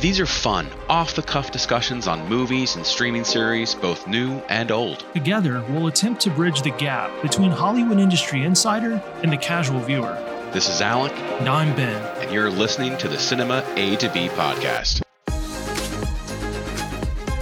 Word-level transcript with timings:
These 0.00 0.20
are 0.20 0.26
fun, 0.26 0.68
off 0.88 1.16
the 1.16 1.22
cuff 1.22 1.50
discussions 1.50 2.06
on 2.06 2.28
movies 2.28 2.76
and 2.76 2.86
streaming 2.86 3.24
series, 3.24 3.74
both 3.74 4.06
new 4.06 4.38
and 4.48 4.70
old. 4.70 5.04
Together, 5.12 5.64
we'll 5.70 5.88
attempt 5.88 6.20
to 6.20 6.30
bridge 6.30 6.62
the 6.62 6.70
gap 6.70 7.10
between 7.20 7.50
Hollywood 7.50 7.98
industry 7.98 8.44
insider 8.44 9.02
and 9.24 9.32
the 9.32 9.36
casual 9.36 9.80
viewer. 9.80 10.14
This 10.52 10.68
is 10.68 10.80
Alec. 10.80 11.12
And 11.40 11.48
I'm 11.48 11.74
Ben. 11.74 12.00
And 12.22 12.32
you're 12.32 12.48
listening 12.48 12.96
to 12.98 13.08
the 13.08 13.18
Cinema 13.18 13.64
A 13.74 13.96
to 13.96 14.08
B 14.10 14.28
podcast. 14.28 15.02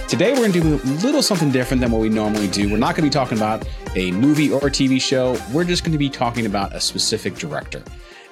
Today, 0.07 0.31
we're 0.31 0.49
going 0.49 0.53
to 0.53 0.59
do 0.59 0.75
a 0.77 0.89
little 1.05 1.21
something 1.21 1.51
different 1.51 1.81
than 1.81 1.91
what 1.91 2.01
we 2.01 2.09
normally 2.09 2.47
do. 2.47 2.71
We're 2.71 2.77
not 2.79 2.95
going 2.95 3.07
to 3.07 3.09
be 3.09 3.09
talking 3.11 3.37
about 3.37 3.67
a 3.95 4.11
movie 4.13 4.51
or 4.51 4.65
a 4.65 4.71
TV 4.71 4.99
show. 4.99 5.37
We're 5.53 5.63
just 5.63 5.83
going 5.83 5.91
to 5.91 5.99
be 5.99 6.09
talking 6.09 6.47
about 6.47 6.73
a 6.73 6.81
specific 6.81 7.35
director. 7.35 7.83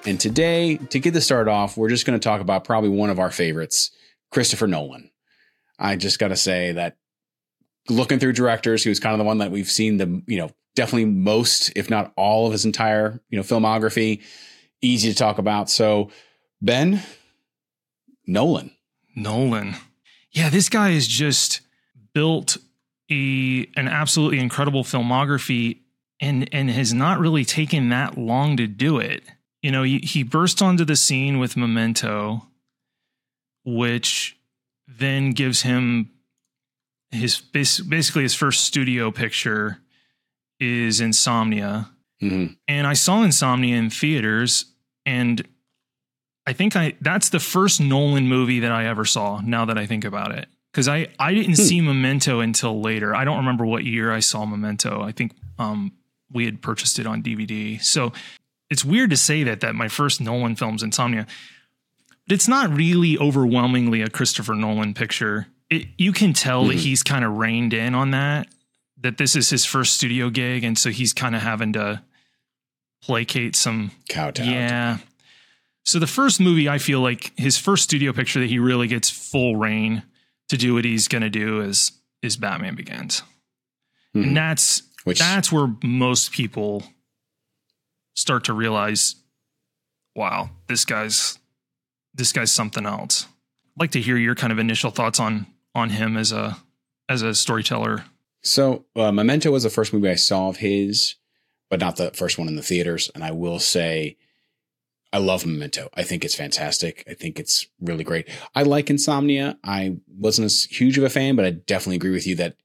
And 0.07 0.19
today, 0.19 0.77
to 0.77 0.99
get 0.99 1.13
this 1.13 1.25
started 1.25 1.51
off, 1.51 1.77
we're 1.77 1.89
just 1.89 2.07
going 2.07 2.19
to 2.19 2.23
talk 2.23 2.41
about 2.41 2.63
probably 2.63 2.89
one 2.89 3.11
of 3.11 3.19
our 3.19 3.29
favorites, 3.29 3.91
Christopher 4.31 4.67
Nolan. 4.67 5.11
I 5.77 5.95
just 5.95 6.19
got 6.19 6.29
to 6.29 6.35
say 6.35 6.73
that 6.73 6.97
looking 7.89 8.19
through 8.19 8.33
directors, 8.33 8.83
he 8.83 8.89
was 8.89 8.99
kind 8.99 9.13
of 9.13 9.19
the 9.19 9.25
one 9.25 9.39
that 9.39 9.51
we've 9.51 9.69
seen 9.69 9.97
the, 9.97 10.21
you 10.27 10.37
know, 10.37 10.51
definitely 10.75 11.05
most, 11.05 11.71
if 11.75 11.89
not 11.89 12.13
all 12.15 12.45
of 12.45 12.51
his 12.51 12.65
entire, 12.65 13.21
you 13.29 13.37
know, 13.37 13.43
filmography. 13.43 14.21
Easy 14.81 15.09
to 15.11 15.17
talk 15.17 15.37
about. 15.37 15.69
So, 15.69 16.09
Ben, 16.61 17.01
Nolan. 18.27 18.71
Nolan. 19.15 19.75
Yeah, 20.31 20.49
this 20.49 20.69
guy 20.69 20.89
is 20.89 21.07
just 21.07 21.61
built 22.13 22.57
a 23.09 23.67
an 23.75 23.87
absolutely 23.87 24.39
incredible 24.39 24.83
filmography 24.83 25.79
and 26.19 26.49
and 26.53 26.69
has 26.69 26.93
not 26.93 27.19
really 27.19 27.45
taken 27.45 27.89
that 27.89 28.17
long 28.17 28.57
to 28.57 28.67
do 28.67 28.97
it. 28.99 29.23
You 29.61 29.71
know, 29.71 29.83
he, 29.83 29.99
he 29.99 30.23
burst 30.23 30.61
onto 30.61 30.85
the 30.85 30.95
scene 30.95 31.39
with 31.39 31.57
Memento, 31.57 32.47
which 33.65 34.37
then 34.87 35.31
gives 35.31 35.63
him 35.63 36.11
his 37.11 37.39
basically 37.41 38.23
his 38.23 38.35
first 38.35 38.63
studio 38.63 39.11
picture 39.11 39.79
is 40.59 41.01
Insomnia. 41.01 41.89
Mm-hmm. 42.21 42.53
And 42.67 42.87
I 42.87 42.93
saw 42.93 43.23
Insomnia 43.23 43.75
in 43.75 43.89
theaters 43.89 44.65
and 45.05 45.45
I 46.47 46.53
think 46.53 46.75
I 46.75 46.95
that's 47.01 47.29
the 47.29 47.39
first 47.39 47.81
Nolan 47.81 48.27
movie 48.27 48.59
that 48.59 48.71
I 48.71 48.85
ever 48.85 49.05
saw 49.05 49.41
now 49.41 49.65
that 49.65 49.77
I 49.77 49.85
think 49.85 50.05
about 50.05 50.31
it. 50.31 50.47
Cuz 50.73 50.87
I 50.87 51.07
I 51.19 51.33
didn't 51.33 51.55
hmm. 51.55 51.63
see 51.63 51.81
Memento 51.81 52.39
until 52.39 52.81
later. 52.81 53.15
I 53.15 53.25
don't 53.25 53.37
remember 53.37 53.65
what 53.65 53.83
year 53.83 54.11
I 54.11 54.19
saw 54.19 54.45
Memento. 54.45 55.01
I 55.01 55.11
think 55.11 55.33
um 55.57 55.93
we 56.31 56.45
had 56.45 56.61
purchased 56.61 56.99
it 56.99 57.07
on 57.07 57.23
DVD. 57.23 57.81
So 57.81 58.13
it's 58.69 58.83
weird 58.83 59.09
to 59.11 59.17
say 59.17 59.43
that 59.43 59.61
that 59.61 59.75
my 59.75 59.87
first 59.87 60.21
Nolan 60.21 60.55
film's 60.55 60.83
Insomnia 60.83 61.27
it's 62.29 62.47
not 62.47 62.69
really 62.75 63.17
overwhelmingly 63.17 64.01
a 64.01 64.09
Christopher 64.09 64.55
Nolan 64.55 64.93
picture. 64.93 65.47
It, 65.69 65.87
you 65.97 66.11
can 66.11 66.33
tell 66.33 66.61
mm-hmm. 66.61 66.71
that 66.71 66.77
he's 66.79 67.03
kind 67.03 67.25
of 67.25 67.37
reined 67.37 67.73
in 67.73 67.95
on 67.95 68.11
that, 68.11 68.47
that 69.01 69.17
this 69.17 69.35
is 69.35 69.49
his 69.49 69.65
first 69.65 69.93
studio 69.93 70.29
gig. 70.29 70.63
And 70.63 70.77
so 70.77 70.89
he's 70.89 71.13
kind 71.13 71.35
of 71.35 71.41
having 71.41 71.73
to 71.73 72.03
placate 73.03 73.55
some. 73.55 73.91
Kowtow. 74.09 74.43
Yeah. 74.43 74.97
So 75.83 75.99
the 75.99 76.07
first 76.07 76.39
movie, 76.39 76.67
I 76.67 76.79
feel 76.79 76.99
like 76.99 77.31
his 77.37 77.59
first 77.59 77.83
studio 77.83 78.11
picture 78.11 78.39
that 78.39 78.49
he 78.49 78.57
really 78.57 78.87
gets 78.87 79.09
full 79.11 79.55
rein 79.55 80.01
to 80.49 80.57
do 80.57 80.73
what 80.73 80.85
he's 80.85 81.07
going 81.07 81.21
to 81.21 81.29
do 81.29 81.61
is 81.61 81.91
is 82.21 82.37
Batman 82.37 82.73
Begins, 82.73 83.21
mm-hmm. 84.15 84.29
and 84.29 84.37
that's 84.37 84.81
Which, 85.03 85.19
that's 85.19 85.51
where 85.51 85.67
most 85.83 86.31
people 86.31 86.83
start 88.15 88.45
to 88.45 88.53
realize, 88.53 89.15
wow, 90.15 90.49
this 90.67 90.85
guy's 90.85 91.37
this 92.15 92.31
guy's 92.31 92.51
something 92.51 92.85
else. 92.85 93.27
I'd 93.75 93.81
like 93.81 93.91
to 93.91 94.01
hear 94.01 94.17
your 94.17 94.35
kind 94.35 94.53
of 94.53 94.59
initial 94.59 94.91
thoughts 94.91 95.19
on 95.19 95.47
on 95.73 95.89
him 95.91 96.17
as 96.17 96.31
a 96.31 96.57
as 97.09 97.21
a 97.21 97.35
storyteller. 97.35 98.05
So, 98.41 98.85
uh, 98.95 99.11
Memento 99.11 99.51
was 99.51 99.63
the 99.63 99.69
first 99.69 99.91
movie 99.91 100.09
I 100.09 100.15
saw 100.15 100.49
of 100.49 100.57
his, 100.57 101.15
but 101.69 101.79
not 101.79 101.97
the 101.97 102.11
first 102.11 102.37
one 102.37 102.47
in 102.47 102.55
the 102.55 102.61
theaters. 102.61 103.09
And 103.15 103.23
I 103.23 103.31
will 103.31 103.57
say, 103.59 104.17
I 105.11 105.17
love 105.17 105.45
Memento. 105.45 105.89
I 105.95 106.03
think 106.03 106.23
it's 106.23 106.35
fantastic. 106.35 107.03
I 107.09 107.15
think 107.15 107.39
it's 107.39 107.67
really 107.81 108.03
great. 108.03 108.29
I 108.53 108.63
like 108.63 108.89
Insomnia. 108.89 109.57
I 109.63 109.97
wasn't 110.07 110.45
as 110.45 110.65
huge 110.65 110.97
of 110.97 111.03
a 111.03 111.09
fan, 111.09 111.35
but 111.35 111.45
I 111.45 111.51
definitely 111.51 111.95
agree 111.95 112.11
with 112.11 112.27
you 112.27 112.35
that 112.35 112.55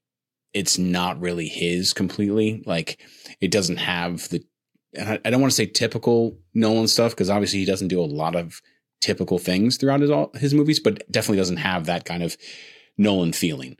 it's 0.53 0.77
not 0.77 1.19
really 1.19 1.47
his 1.47 1.93
completely. 1.93 2.61
Like, 2.65 2.99
it 3.39 3.51
doesn't 3.51 3.77
have 3.77 4.29
the, 4.29 4.43
I 4.99 5.29
don't 5.31 5.41
want 5.41 5.51
to 5.51 5.55
say 5.55 5.65
typical 5.65 6.37
Nolan 6.53 6.87
stuff 6.87 7.11
because 7.11 7.29
obviously 7.29 7.59
he 7.59 7.65
doesn't 7.65 7.87
do 7.87 8.01
a 8.01 8.03
lot 8.03 8.35
of 8.35 8.61
typical 9.01 9.39
things 9.39 9.77
throughout 9.77 10.01
his 10.01 10.09
all 10.09 10.31
his 10.35 10.53
movies, 10.53 10.79
but 10.79 11.09
definitely 11.11 11.37
doesn't 11.37 11.57
have 11.57 11.85
that 11.85 12.05
kind 12.05 12.23
of 12.23 12.37
Nolan 12.97 13.33
feeling. 13.33 13.77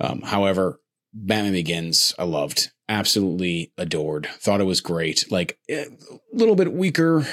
Um, 0.00 0.22
however, 0.22 0.80
Batman 1.12 1.52
Begins, 1.52 2.14
I 2.18 2.24
loved, 2.24 2.72
absolutely 2.88 3.72
adored, 3.78 4.26
thought 4.38 4.60
it 4.60 4.64
was 4.64 4.80
great. 4.80 5.30
Like 5.30 5.58
a 5.68 5.82
eh, 5.82 5.86
little 6.32 6.56
bit 6.56 6.72
weaker, 6.72 7.26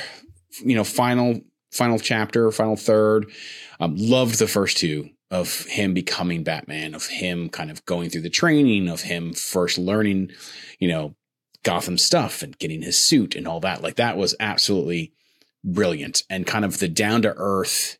you 0.63 0.75
know, 0.75 0.83
final 0.83 1.41
final 1.71 1.99
chapter, 1.99 2.51
final 2.51 2.75
third. 2.75 3.31
Um, 3.79 3.95
loved 3.97 4.37
the 4.37 4.47
first 4.47 4.77
two 4.77 5.09
of 5.31 5.65
him 5.65 5.93
becoming 5.93 6.43
Batman, 6.43 6.93
of 6.93 7.07
him 7.07 7.49
kind 7.49 7.71
of 7.71 7.85
going 7.85 8.09
through 8.09 8.21
the 8.21 8.29
training, 8.29 8.89
of 8.89 9.01
him 9.01 9.33
first 9.33 9.77
learning, 9.77 10.31
you 10.77 10.89
know, 10.89 11.15
Gotham 11.63 11.97
stuff 11.97 12.41
and 12.41 12.57
getting 12.57 12.81
his 12.81 12.99
suit 12.99 13.35
and 13.35 13.47
all 13.47 13.61
that. 13.61 13.81
Like 13.81 13.95
that 13.95 14.17
was 14.17 14.35
absolutely 14.39 15.13
brilliant 15.63 16.23
and 16.29 16.47
kind 16.47 16.65
of 16.65 16.79
the 16.79 16.87
down 16.87 17.21
to 17.21 17.33
earth 17.37 17.97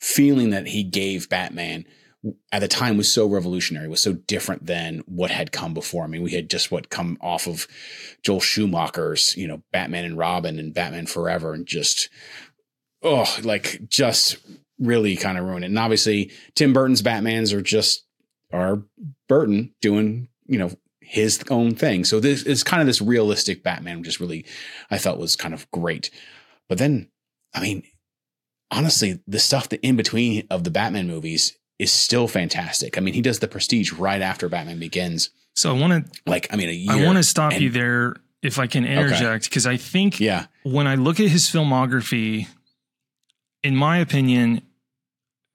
feeling 0.00 0.50
that 0.50 0.68
he 0.68 0.82
gave 0.82 1.28
Batman 1.28 1.84
at 2.50 2.60
the 2.60 2.68
time 2.68 2.96
was 2.96 3.10
so 3.10 3.26
revolutionary, 3.26 3.88
was 3.88 4.02
so 4.02 4.12
different 4.12 4.66
than 4.66 5.02
what 5.06 5.30
had 5.30 5.52
come 5.52 5.74
before. 5.74 6.04
I 6.04 6.06
mean, 6.08 6.22
we 6.22 6.32
had 6.32 6.50
just 6.50 6.70
what 6.70 6.90
come 6.90 7.18
off 7.20 7.46
of 7.46 7.68
Joel 8.22 8.40
Schumacher's, 8.40 9.36
you 9.36 9.46
know, 9.46 9.62
Batman 9.72 10.04
and 10.04 10.18
Robin 10.18 10.58
and 10.58 10.74
Batman 10.74 11.06
Forever 11.06 11.52
and 11.54 11.66
just, 11.66 12.08
oh, 13.02 13.26
like 13.42 13.80
just 13.88 14.38
really 14.78 15.16
kind 15.16 15.38
of 15.38 15.44
ruined 15.44 15.64
it. 15.64 15.68
And 15.68 15.78
obviously, 15.78 16.32
Tim 16.54 16.72
Burton's 16.72 17.02
Batmans 17.02 17.52
are 17.52 17.62
just, 17.62 18.04
are 18.52 18.82
Burton 19.28 19.74
doing, 19.80 20.28
you 20.46 20.58
know, 20.58 20.72
his 21.00 21.42
own 21.50 21.74
thing. 21.74 22.04
So 22.04 22.18
this 22.18 22.42
is 22.42 22.64
kind 22.64 22.80
of 22.80 22.86
this 22.86 23.00
realistic 23.00 23.62
Batman, 23.62 24.02
just 24.02 24.18
really, 24.18 24.44
I 24.90 24.98
felt 24.98 25.20
was 25.20 25.36
kind 25.36 25.54
of 25.54 25.70
great. 25.70 26.10
But 26.68 26.78
then, 26.78 27.08
I 27.54 27.60
mean, 27.60 27.82
honestly, 28.70 29.20
the 29.26 29.38
stuff 29.38 29.68
that 29.70 29.80
in 29.80 29.96
between 29.96 30.46
of 30.50 30.64
the 30.64 30.70
Batman 30.70 31.06
movies 31.06 31.56
is 31.78 31.92
still 31.92 32.26
fantastic. 32.28 32.96
I 32.96 33.00
mean, 33.00 33.14
he 33.14 33.22
does 33.22 33.38
the 33.38 33.48
Prestige 33.48 33.92
right 33.92 34.22
after 34.22 34.48
Batman 34.48 34.78
Begins. 34.78 35.30
So 35.54 35.74
I 35.74 35.78
want 35.78 36.06
to 36.06 36.20
like, 36.26 36.52
I 36.52 36.56
mean, 36.56 36.90
I 36.90 37.04
want 37.04 37.18
to 37.18 37.22
stop 37.22 37.52
and, 37.52 37.62
you 37.62 37.70
there 37.70 38.16
if 38.42 38.58
I 38.58 38.66
can 38.66 38.84
interject 38.84 39.44
because 39.44 39.66
okay. 39.66 39.74
I 39.74 39.76
think 39.76 40.20
yeah, 40.20 40.46
when 40.62 40.86
I 40.86 40.94
look 40.94 41.18
at 41.18 41.28
his 41.28 41.46
filmography, 41.46 42.46
in 43.62 43.74
my 43.74 43.98
opinion, 43.98 44.62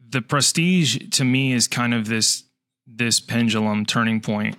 the 0.07 0.21
Prestige 0.21 0.97
to 1.11 1.23
me 1.23 1.53
is 1.53 1.67
kind 1.67 1.93
of 1.93 2.07
this 2.07 2.43
this 2.87 3.19
pendulum 3.19 3.85
turning 3.85 4.21
point 4.21 4.57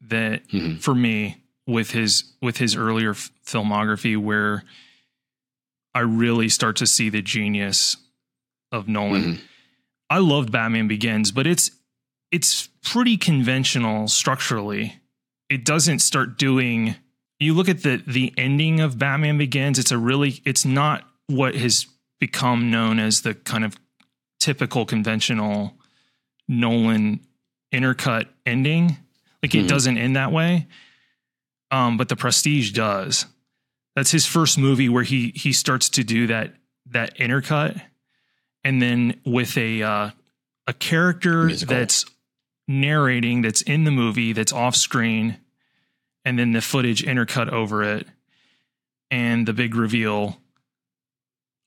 that 0.00 0.48
mm-hmm. 0.48 0.78
for 0.78 0.94
me 0.94 1.44
with 1.66 1.90
his 1.90 2.32
with 2.40 2.56
his 2.56 2.74
earlier 2.74 3.10
f- 3.10 3.30
filmography 3.46 4.16
where 4.16 4.64
I 5.98 6.02
really 6.02 6.48
start 6.48 6.76
to 6.76 6.86
see 6.86 7.08
the 7.08 7.22
genius 7.22 7.96
of 8.70 8.86
Nolan. 8.86 9.22
Mm-hmm. 9.22 9.42
I 10.08 10.18
loved 10.18 10.52
Batman 10.52 10.86
Begins, 10.86 11.32
but 11.32 11.44
it's 11.44 11.72
it's 12.30 12.68
pretty 12.84 13.16
conventional 13.16 14.06
structurally. 14.06 15.00
It 15.50 15.64
doesn't 15.64 15.98
start 15.98 16.38
doing 16.38 16.94
you 17.40 17.52
look 17.52 17.68
at 17.68 17.82
the 17.82 18.00
the 18.06 18.32
ending 18.38 18.78
of 18.78 18.96
Batman 18.96 19.38
Begins, 19.38 19.76
it's 19.76 19.90
a 19.90 19.98
really 19.98 20.40
it's 20.44 20.64
not 20.64 21.02
what 21.26 21.56
has 21.56 21.88
become 22.20 22.70
known 22.70 23.00
as 23.00 23.22
the 23.22 23.34
kind 23.34 23.64
of 23.64 23.76
typical 24.38 24.86
conventional 24.86 25.74
Nolan 26.46 27.26
intercut 27.74 28.28
ending. 28.46 28.98
Like 29.42 29.52
it 29.52 29.58
mm-hmm. 29.58 29.66
doesn't 29.66 29.98
end 29.98 30.14
that 30.14 30.30
way. 30.30 30.68
Um, 31.72 31.96
but 31.96 32.08
the 32.08 32.14
Prestige 32.14 32.70
does. 32.70 33.26
That's 33.98 34.12
his 34.12 34.26
first 34.26 34.58
movie 34.58 34.88
where 34.88 35.02
he 35.02 35.32
he 35.34 35.52
starts 35.52 35.88
to 35.88 36.04
do 36.04 36.28
that 36.28 36.54
that 36.86 37.18
intercut, 37.18 37.82
and 38.62 38.80
then 38.80 39.20
with 39.26 39.58
a 39.58 39.82
uh, 39.82 40.10
a 40.68 40.72
character 40.72 41.46
Musical. 41.46 41.74
that's 41.74 42.04
narrating 42.68 43.42
that's 43.42 43.60
in 43.62 43.82
the 43.82 43.90
movie 43.90 44.32
that's 44.32 44.52
off 44.52 44.76
screen, 44.76 45.38
and 46.24 46.38
then 46.38 46.52
the 46.52 46.60
footage 46.60 47.04
intercut 47.04 47.48
over 47.48 47.82
it, 47.82 48.06
and 49.10 49.48
the 49.48 49.52
big 49.52 49.74
reveal. 49.74 50.38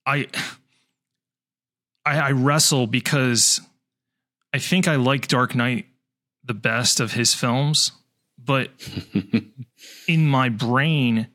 I 0.06 0.30
I, 2.06 2.18
I 2.18 2.32
wrestle 2.32 2.88
because 2.88 3.60
I 4.54 4.60
think 4.60 4.88
I 4.88 4.96
like 4.96 5.28
Dark 5.28 5.54
Knight 5.54 5.88
the 6.46 6.54
best 6.54 7.02
of 7.02 7.12
his 7.12 7.34
films, 7.34 7.92
but 8.38 8.70
in 10.08 10.28
my 10.28 10.48
brain 10.48 11.28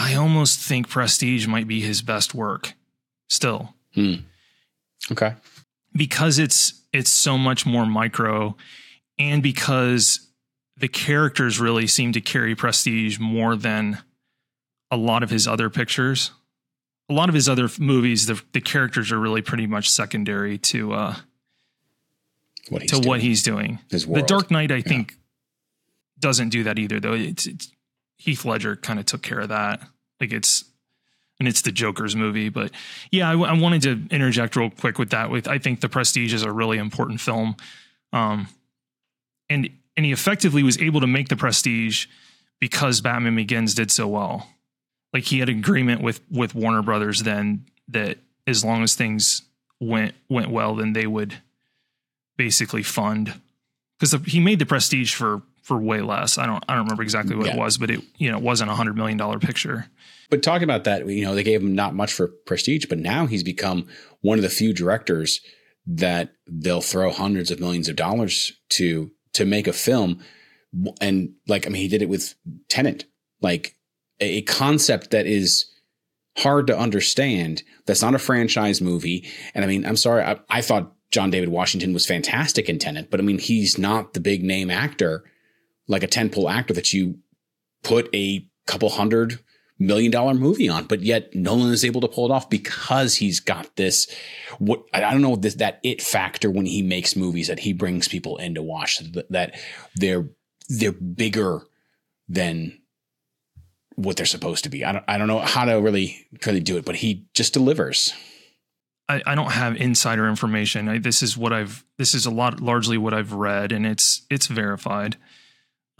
I 0.00 0.14
almost 0.14 0.58
think 0.60 0.88
Prestige 0.88 1.46
might 1.46 1.68
be 1.68 1.80
his 1.80 2.00
best 2.02 2.34
work 2.34 2.72
still. 3.28 3.74
Hmm. 3.94 4.14
Okay. 5.12 5.34
because 5.94 6.38
it's 6.38 6.82
it's 6.92 7.10
so 7.10 7.36
much 7.38 7.66
more 7.66 7.84
micro 7.86 8.56
and 9.18 9.42
because 9.42 10.28
the 10.76 10.88
characters 10.88 11.58
really 11.60 11.86
seem 11.86 12.12
to 12.12 12.20
carry 12.20 12.54
prestige 12.54 13.18
more 13.18 13.56
than 13.56 13.98
a 14.90 14.96
lot 14.96 15.22
of 15.22 15.30
his 15.30 15.46
other 15.46 15.68
pictures. 15.68 16.30
A 17.08 17.12
lot 17.12 17.28
of 17.28 17.34
his 17.34 17.48
other 17.48 17.68
movies, 17.78 18.26
the 18.26 18.40
the 18.52 18.60
characters 18.60 19.10
are 19.10 19.18
really 19.18 19.42
pretty 19.42 19.66
much 19.66 19.90
secondary 19.90 20.58
to 20.58 20.92
uh, 20.92 21.16
what 22.68 22.82
he's 22.82 22.90
to 22.92 22.96
doing. 23.00 23.08
what 23.08 23.20
he's 23.20 23.42
doing. 23.42 23.78
The. 23.88 24.22
Dark 24.22 24.50
Knight, 24.50 24.70
I 24.70 24.80
think, 24.80 25.14
doesn't 26.20 26.50
do 26.50 26.62
that 26.64 26.78
either. 26.78 27.00
Though 27.00 27.14
it's, 27.14 27.46
it's 27.46 27.72
Heath 28.20 28.44
Ledger 28.44 28.76
kind 28.76 28.98
of 28.98 29.06
took 29.06 29.22
care 29.22 29.40
of 29.40 29.48
that. 29.48 29.80
Like 30.20 30.32
it's 30.32 30.64
and 31.38 31.48
it's 31.48 31.62
the 31.62 31.72
Joker's 31.72 32.14
movie. 32.14 32.50
But 32.50 32.70
yeah, 33.10 33.30
I, 33.30 33.58
wanted 33.58 33.82
to 33.82 34.14
interject 34.14 34.56
real 34.56 34.68
quick 34.68 34.98
with 34.98 35.10
that. 35.10 35.30
With 35.30 35.48
I 35.48 35.58
think 35.58 35.80
The 35.80 35.88
Prestige 35.88 36.34
is 36.34 36.42
a 36.42 36.52
really 36.52 36.76
important 36.76 37.20
film, 37.20 37.56
um, 38.12 38.46
and 39.48 39.70
and 39.96 40.04
he 40.04 40.12
effectively 40.12 40.62
was 40.62 40.78
able 40.78 41.00
to 41.00 41.06
make 41.06 41.28
The 41.28 41.36
Prestige 41.36 42.06
because 42.60 43.00
Batman 43.00 43.34
Begins 43.36 43.74
did 43.74 43.90
so 43.90 44.06
well. 44.06 44.48
Like 45.14 45.24
he 45.24 45.38
had 45.40 45.48
an 45.48 45.58
agreement 45.58 46.02
with 46.02 46.20
with 46.30 46.54
Warner 46.54 46.82
Brothers 46.82 47.22
then 47.22 47.64
that 47.88 48.18
as 48.46 48.62
long 48.62 48.82
as 48.82 48.94
things 48.94 49.42
went 49.80 50.14
went 50.28 50.50
well, 50.50 50.74
then 50.76 50.92
they 50.92 51.06
would 51.06 51.36
basically 52.36 52.82
fund 52.82 53.40
because 53.98 54.12
he 54.26 54.40
made 54.40 54.58
the 54.58 54.66
Prestige 54.66 55.14
for 55.14 55.40
for 55.62 55.78
way 55.78 56.00
less. 56.00 56.38
I 56.38 56.46
don't 56.46 56.64
I 56.68 56.74
don't 56.74 56.84
remember 56.84 57.02
exactly 57.02 57.36
what 57.36 57.46
it 57.46 57.56
was, 57.56 57.78
but 57.78 57.90
it 57.90 58.00
you 58.16 58.30
know 58.30 58.38
it 58.38 58.42
wasn't 58.42 58.70
a 58.70 58.74
hundred 58.74 58.96
million 58.96 59.18
dollar 59.18 59.38
picture. 59.38 59.86
But 60.30 60.42
talking 60.42 60.64
about 60.64 60.84
that, 60.84 61.06
you 61.08 61.24
know, 61.24 61.34
they 61.34 61.42
gave 61.42 61.60
him 61.60 61.74
not 61.74 61.94
much 61.94 62.12
for 62.12 62.28
prestige, 62.46 62.86
but 62.86 62.98
now 62.98 63.26
he's 63.26 63.42
become 63.42 63.88
one 64.20 64.38
of 64.38 64.42
the 64.42 64.48
few 64.48 64.72
directors 64.72 65.40
that 65.86 66.32
they'll 66.46 66.80
throw 66.80 67.10
hundreds 67.10 67.50
of 67.50 67.58
millions 67.58 67.88
of 67.88 67.96
dollars 67.96 68.52
to 68.70 69.10
to 69.34 69.44
make 69.44 69.66
a 69.66 69.72
film. 69.72 70.22
And 71.00 71.34
like, 71.48 71.66
I 71.66 71.70
mean, 71.70 71.82
he 71.82 71.88
did 71.88 72.02
it 72.02 72.08
with 72.08 72.34
Tenet, 72.68 73.06
like 73.40 73.76
a, 74.20 74.38
a 74.38 74.42
concept 74.42 75.10
that 75.10 75.26
is 75.26 75.66
hard 76.38 76.68
to 76.68 76.78
understand. 76.78 77.62
That's 77.86 78.02
not 78.02 78.14
a 78.14 78.18
franchise 78.18 78.80
movie. 78.80 79.28
And 79.54 79.64
I 79.64 79.68
mean, 79.68 79.84
I'm 79.84 79.96
sorry, 79.96 80.22
I, 80.22 80.38
I 80.48 80.62
thought 80.62 80.94
John 81.10 81.30
David 81.30 81.48
Washington 81.48 81.92
was 81.92 82.06
fantastic 82.06 82.68
in 82.68 82.78
Tenet, 82.78 83.10
but 83.10 83.18
I 83.18 83.24
mean, 83.24 83.38
he's 83.38 83.78
not 83.78 84.14
the 84.14 84.20
big 84.20 84.44
name 84.44 84.70
actor, 84.70 85.24
like 85.90 86.04
a 86.04 86.08
tentpole 86.08 86.50
actor 86.50 86.72
that 86.72 86.92
you 86.92 87.18
put 87.82 88.08
a 88.14 88.46
couple 88.66 88.88
hundred 88.88 89.40
million 89.78 90.12
dollar 90.12 90.34
movie 90.34 90.68
on, 90.68 90.84
but 90.84 91.02
yet 91.02 91.34
Nolan 91.34 91.72
is 91.72 91.84
able 91.84 92.00
to 92.02 92.08
pull 92.08 92.26
it 92.26 92.30
off 92.30 92.48
because 92.48 93.16
he's 93.16 93.40
got 93.40 93.74
this. 93.76 94.06
What 94.58 94.84
I 94.94 95.00
don't 95.00 95.22
know 95.22 95.36
this 95.36 95.56
that 95.56 95.80
it 95.82 96.00
factor 96.00 96.50
when 96.50 96.66
he 96.66 96.82
makes 96.82 97.16
movies 97.16 97.48
that 97.48 97.58
he 97.58 97.72
brings 97.72 98.06
people 98.06 98.36
in 98.36 98.54
to 98.54 98.62
watch 98.62 98.98
that, 98.98 99.30
that 99.30 99.60
they're 99.96 100.28
they're 100.68 100.92
bigger 100.92 101.62
than 102.28 102.78
what 103.96 104.16
they're 104.16 104.26
supposed 104.26 104.64
to 104.64 104.70
be. 104.70 104.84
I 104.84 104.92
don't 104.92 105.04
I 105.08 105.18
don't 105.18 105.28
know 105.28 105.40
how 105.40 105.64
to 105.64 105.74
really 105.80 106.26
really 106.46 106.60
do 106.60 106.76
it, 106.76 106.84
but 106.84 106.96
he 106.96 107.26
just 107.34 107.52
delivers. 107.52 108.14
I, 109.08 109.22
I 109.26 109.34
don't 109.34 109.50
have 109.50 109.74
insider 109.74 110.28
information. 110.28 110.88
I, 110.88 110.98
this 110.98 111.20
is 111.20 111.36
what 111.36 111.52
I've. 111.52 111.84
This 111.98 112.14
is 112.14 112.26
a 112.26 112.30
lot, 112.30 112.60
largely 112.60 112.96
what 112.96 113.12
I've 113.12 113.32
read, 113.32 113.72
and 113.72 113.84
it's 113.84 114.24
it's 114.30 114.46
verified. 114.46 115.16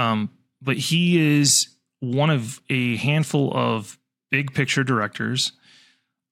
Um, 0.01 0.31
but 0.63 0.77
he 0.79 1.39
is 1.39 1.69
one 2.01 2.31
of 2.31 2.61
a 2.71 2.97
handful 2.97 3.53
of 3.55 3.99
big 4.31 4.55
picture 4.55 4.83
directors, 4.83 5.53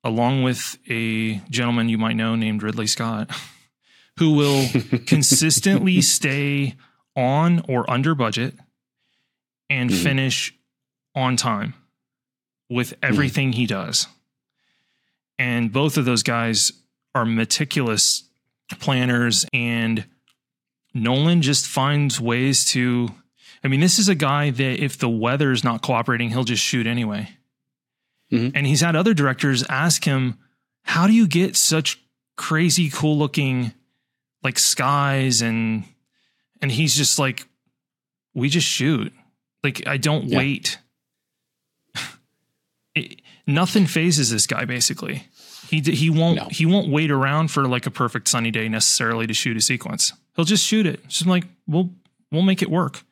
along 0.02 0.42
with 0.42 0.78
a 0.88 1.36
gentleman 1.50 1.88
you 1.88 1.98
might 1.98 2.16
know 2.16 2.34
named 2.34 2.62
Ridley 2.62 2.86
Scott, 2.86 3.30
who 4.18 4.32
will 4.32 4.66
consistently 5.06 6.00
stay 6.00 6.76
on 7.14 7.62
or 7.68 7.88
under 7.90 8.14
budget 8.14 8.54
and 9.68 9.90
Mhm. 9.90 10.02
finish 10.02 10.54
on 11.14 11.36
time 11.36 11.74
with 12.70 12.94
everything 13.02 13.52
he 13.52 13.66
does. 13.66 14.06
And 15.38 15.70
both 15.72 15.96
of 15.98 16.04
those 16.04 16.22
guys 16.22 16.72
are 17.14 17.24
meticulous 17.26 18.24
planners, 18.80 19.44
and 19.52 20.06
Nolan 20.94 21.42
just 21.42 21.66
finds 21.66 22.18
ways 22.20 22.64
to. 22.70 23.10
I 23.64 23.68
mean, 23.68 23.80
this 23.80 23.98
is 23.98 24.08
a 24.08 24.14
guy 24.14 24.50
that 24.50 24.82
if 24.82 24.98
the 24.98 25.08
weather's 25.08 25.64
not 25.64 25.82
cooperating, 25.82 26.30
he'll 26.30 26.44
just 26.44 26.62
shoot 26.62 26.86
anyway. 26.86 27.30
Mhm. 28.32 28.52
And 28.54 28.66
he's 28.66 28.80
had 28.82 28.94
other 28.96 29.14
directors 29.14 29.62
ask 29.68 30.04
him, 30.04 30.38
How 30.82 31.06
do 31.06 31.12
you 31.12 31.26
get 31.26 31.56
such 31.56 31.98
crazy, 32.36 32.88
cool 32.90 33.18
looking 33.18 33.72
like 34.42 34.58
skies? 34.58 35.42
And 35.42 35.84
and 36.62 36.70
he's 36.72 36.94
just 36.96 37.18
like, 37.18 37.46
We 38.34 38.48
just 38.48 38.66
shoot. 38.66 39.12
Like, 39.64 39.86
I 39.86 39.96
don't 39.96 40.26
Yeah. 40.26 40.38
wait. 40.38 40.78
It, 42.94 43.20
nothing 43.46 43.86
fazes 43.86 44.30
this 44.30 44.46
guy 44.46 44.64
basically. 44.64 45.24
He 45.68 45.80
he 45.80 46.10
won't 46.10 46.36
No. 46.36 46.48
he 46.50 46.66
won't 46.66 46.88
wait 46.88 47.10
around 47.10 47.48
for 47.50 47.66
like 47.68 47.86
a 47.86 47.90
perfect 47.90 48.28
sunny 48.28 48.50
day 48.50 48.68
necessarily 48.68 49.26
to 49.26 49.34
shoot 49.34 49.56
a 49.56 49.60
sequence. 49.60 50.12
He'll 50.34 50.44
just 50.44 50.66
shoot 50.66 50.86
it. 50.86 51.06
Just 51.08 51.26
like 51.26 51.44
we'll 51.66 51.90
we'll 52.32 52.42
make 52.42 52.62
it 52.62 52.70
work. 52.70 53.02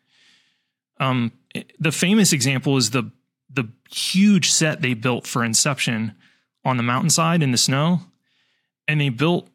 Um, 0.98 1.32
the 1.78 1.93
famous 1.93 2.32
example 2.32 2.76
is 2.76 2.90
the 2.90 3.10
the 3.50 3.69
huge 3.90 4.50
set 4.50 4.82
they 4.82 4.94
built 4.94 5.26
for 5.26 5.44
Inception 5.44 6.14
on 6.64 6.76
the 6.76 6.82
mountainside 6.82 7.43
in 7.43 7.52
the 7.52 7.58
snow, 7.58 8.00
and 8.88 9.00
they 9.00 9.08
built 9.08 9.48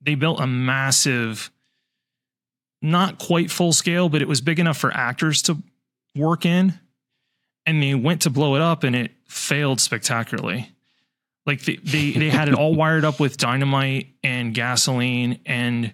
they 0.00 0.14
built 0.14 0.40
a 0.40 0.46
massive, 0.46 1.50
not 2.80 3.18
quite 3.18 3.50
full 3.50 3.72
scale, 3.72 4.08
but 4.08 4.22
it 4.22 4.28
was 4.28 4.40
big 4.40 4.58
enough 4.58 4.78
for 4.78 4.92
actors 4.94 5.42
to 5.42 5.58
work 6.14 6.44
in, 6.44 6.78
and 7.66 7.82
they 7.82 7.94
went 7.94 8.22
to 8.22 8.30
blow 8.30 8.56
it 8.56 8.62
up, 8.62 8.84
and 8.84 8.96
it 8.96 9.12
failed 9.26 9.80
spectacularly. 9.80 10.70
Like 11.46 11.62
they 11.62 11.76
they, 11.76 12.12
they 12.12 12.30
had 12.30 12.48
it 12.48 12.54
all 12.54 12.74
wired 12.76 13.04
up 13.04 13.20
with 13.20 13.36
dynamite 13.36 14.08
and 14.22 14.54
gasoline 14.54 15.40
and 15.46 15.92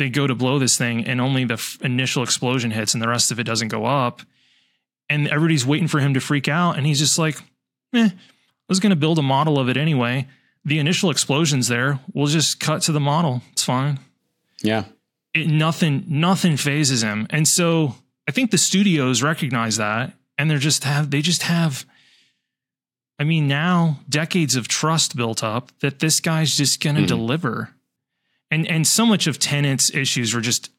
they 0.00 0.08
go 0.10 0.26
to 0.26 0.34
blow 0.34 0.58
this 0.58 0.76
thing 0.76 1.04
and 1.06 1.20
only 1.20 1.44
the 1.44 1.54
f- 1.54 1.78
initial 1.82 2.24
explosion 2.24 2.72
hits 2.72 2.92
and 2.94 3.00
the 3.02 3.08
rest 3.08 3.30
of 3.30 3.38
it 3.38 3.44
doesn't 3.44 3.68
go 3.68 3.84
up. 3.86 4.22
And 5.08 5.28
everybody's 5.28 5.64
waiting 5.64 5.86
for 5.88 6.00
him 6.00 6.14
to 6.14 6.20
freak 6.20 6.48
out 6.48 6.76
and 6.76 6.84
he's 6.86 6.98
just 6.98 7.18
like 7.18 7.36
eh, 7.94 8.08
i 8.10 8.12
was 8.68 8.80
going 8.80 8.90
to 8.90 8.96
build 8.96 9.18
a 9.18 9.22
model 9.22 9.58
of 9.60 9.68
it 9.68 9.76
anyway. 9.76 10.26
The 10.64 10.78
initial 10.78 11.10
explosion's 11.10 11.68
there. 11.68 12.00
We'll 12.12 12.26
just 12.26 12.58
cut 12.60 12.82
to 12.82 12.92
the 12.92 13.00
model. 13.00 13.42
It's 13.52 13.62
fine. 13.64 13.98
Yeah. 14.62 14.84
it 15.34 15.46
nothing 15.48 16.04
nothing 16.08 16.56
fazes 16.56 17.02
him. 17.02 17.26
And 17.30 17.46
so 17.46 17.94
i 18.28 18.32
think 18.32 18.50
the 18.50 18.58
studios 18.58 19.22
recognize 19.22 19.76
that 19.78 20.12
and 20.38 20.50
they're 20.50 20.58
just 20.70 20.84
have 20.84 21.10
they 21.10 21.20
just 21.22 21.42
have 21.42 21.84
i 23.18 23.24
mean 23.24 23.48
now 23.48 23.98
decades 24.08 24.54
of 24.56 24.68
trust 24.68 25.16
built 25.16 25.42
up 25.42 25.72
that 25.80 25.98
this 25.98 26.20
guy's 26.20 26.56
just 26.56 26.80
going 26.82 26.96
to 26.96 27.02
Mhm. 27.02 27.08
deliver 27.08 27.70
and 28.50 28.66
and 28.66 28.86
so 28.86 29.04
much 29.06 29.26
of 29.26 29.38
tenet's 29.38 29.92
issues 29.94 30.34
were 30.34 30.40
just 30.40 30.70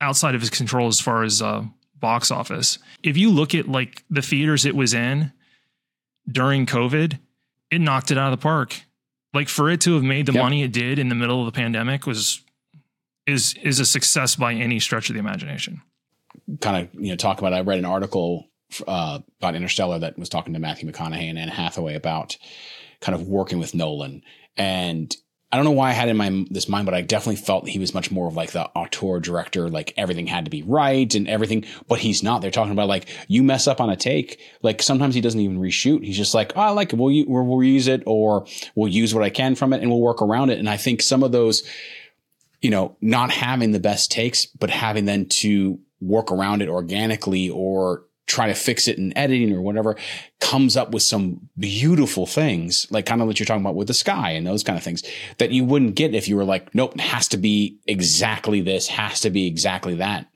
outside 0.00 0.34
of 0.34 0.40
his 0.40 0.50
control 0.50 0.86
as 0.88 1.00
far 1.00 1.22
as 1.24 1.42
uh 1.42 1.64
box 1.98 2.30
office 2.30 2.78
if 3.02 3.16
you 3.16 3.30
look 3.30 3.54
at 3.54 3.68
like 3.68 4.04
the 4.08 4.22
theaters 4.22 4.64
it 4.64 4.76
was 4.76 4.94
in 4.94 5.32
during 6.30 6.64
covid 6.66 7.18
it 7.70 7.80
knocked 7.80 8.10
it 8.12 8.18
out 8.18 8.32
of 8.32 8.38
the 8.38 8.42
park 8.42 8.82
like 9.34 9.48
for 9.48 9.68
it 9.70 9.80
to 9.80 9.94
have 9.94 10.02
made 10.04 10.26
the 10.26 10.32
Yep. 10.32 10.42
money 10.42 10.62
it 10.62 10.72
did 10.72 10.98
in 10.98 11.08
the 11.08 11.14
middle 11.16 11.40
of 11.40 11.46
the 11.46 11.56
pandemic 11.56 12.06
was 12.06 12.42
is 13.26 13.54
is 13.62 13.80
a 13.80 13.84
success 13.84 14.36
by 14.36 14.54
any 14.54 14.80
stretch 14.80 15.10
of 15.10 15.14
the 15.14 15.20
imagination. 15.20 15.82
kind 16.62 16.88
of 16.88 16.94
you 17.02 17.10
know 17.10 17.16
talk 17.16 17.38
about. 17.40 17.52
I 17.52 17.60
read 17.60 17.78
an 17.78 17.84
article 17.84 18.48
uh, 18.86 19.18
about 19.38 19.54
Interstellar 19.54 19.98
that 19.98 20.18
was 20.18 20.30
talking 20.30 20.54
to 20.54 20.58
Matthew 20.58 20.90
McConaughey 20.90 21.28
and 21.28 21.38
Anne 21.38 21.48
Hathaway 21.48 21.94
about 21.94 22.38
kind 23.02 23.14
of 23.14 23.28
working 23.28 23.58
with 23.58 23.74
Nolan, 23.74 24.22
and 24.56 25.14
I 25.50 25.56
don't 25.56 25.64
know 25.64 25.70
why 25.70 25.88
I 25.88 25.92
had 25.92 26.10
in 26.10 26.16
my 26.16 26.44
this 26.50 26.68
mind, 26.68 26.84
but 26.84 26.94
I 26.94 27.00
definitely 27.00 27.36
felt 27.36 27.68
he 27.68 27.78
was 27.78 27.94
much 27.94 28.10
more 28.10 28.28
of 28.28 28.36
like 28.36 28.52
the 28.52 28.66
auteur 28.76 29.18
director, 29.18 29.70
like 29.70 29.94
everything 29.96 30.26
had 30.26 30.44
to 30.44 30.50
be 30.50 30.62
right 30.62 31.12
and 31.14 31.26
everything. 31.26 31.64
But 31.88 32.00
he's 32.00 32.22
not. 32.22 32.42
They're 32.42 32.50
talking 32.50 32.72
about 32.72 32.88
like 32.88 33.08
you 33.28 33.42
mess 33.42 33.66
up 33.66 33.80
on 33.80 33.88
a 33.88 33.96
take, 33.96 34.40
like 34.62 34.82
sometimes 34.82 35.14
he 35.14 35.22
doesn't 35.22 35.40
even 35.40 35.58
reshoot. 35.58 36.04
He's 36.04 36.18
just 36.18 36.34
like, 36.34 36.52
oh, 36.54 36.60
I 36.60 36.70
like 36.70 36.92
it. 36.92 36.96
We'll, 36.96 37.24
we'll 37.26 37.58
reuse 37.58 37.88
it, 37.88 38.02
or 38.06 38.46
we'll 38.74 38.92
use 38.92 39.14
what 39.14 39.24
I 39.24 39.30
can 39.30 39.54
from 39.54 39.72
it, 39.72 39.80
and 39.80 39.90
we'll 39.90 40.00
work 40.00 40.20
around 40.20 40.50
it. 40.50 40.58
And 40.58 40.68
I 40.68 40.76
think 40.76 41.00
some 41.00 41.22
of 41.22 41.32
those 41.32 41.66
you 42.60 42.70
know, 42.70 42.96
not 43.00 43.30
having 43.30 43.72
the 43.72 43.80
best 43.80 44.10
takes, 44.10 44.46
but 44.46 44.70
having 44.70 45.04
then 45.04 45.26
to 45.26 45.78
work 46.00 46.30
around 46.30 46.62
it 46.62 46.68
organically 46.68 47.50
or 47.50 48.04
try 48.28 48.46
to 48.46 48.54
fix 48.54 48.86
it 48.86 48.98
in 48.98 49.16
editing 49.18 49.52
or 49.52 49.60
whatever 49.60 49.96
comes 50.40 50.76
up 50.76 50.92
with 50.92 51.02
some 51.02 51.48
beautiful 51.58 52.26
things, 52.26 52.86
like 52.90 53.06
kind 53.06 53.20
of 53.20 53.26
what 53.26 53.40
you're 53.40 53.46
talking 53.46 53.62
about 53.62 53.74
with 53.74 53.88
the 53.88 53.94
sky 53.94 54.30
and 54.30 54.46
those 54.46 54.62
kind 54.62 54.76
of 54.76 54.84
things 54.84 55.02
that 55.38 55.50
you 55.50 55.64
wouldn't 55.64 55.96
get 55.96 56.14
if 56.14 56.28
you 56.28 56.36
were 56.36 56.44
like, 56.44 56.72
nope, 56.74 56.94
it 56.94 57.00
has 57.00 57.26
to 57.28 57.36
be 57.36 57.78
exactly 57.86 58.60
this, 58.60 58.86
has 58.88 59.20
to 59.20 59.30
be 59.30 59.46
exactly 59.46 59.94
that. 59.94 60.26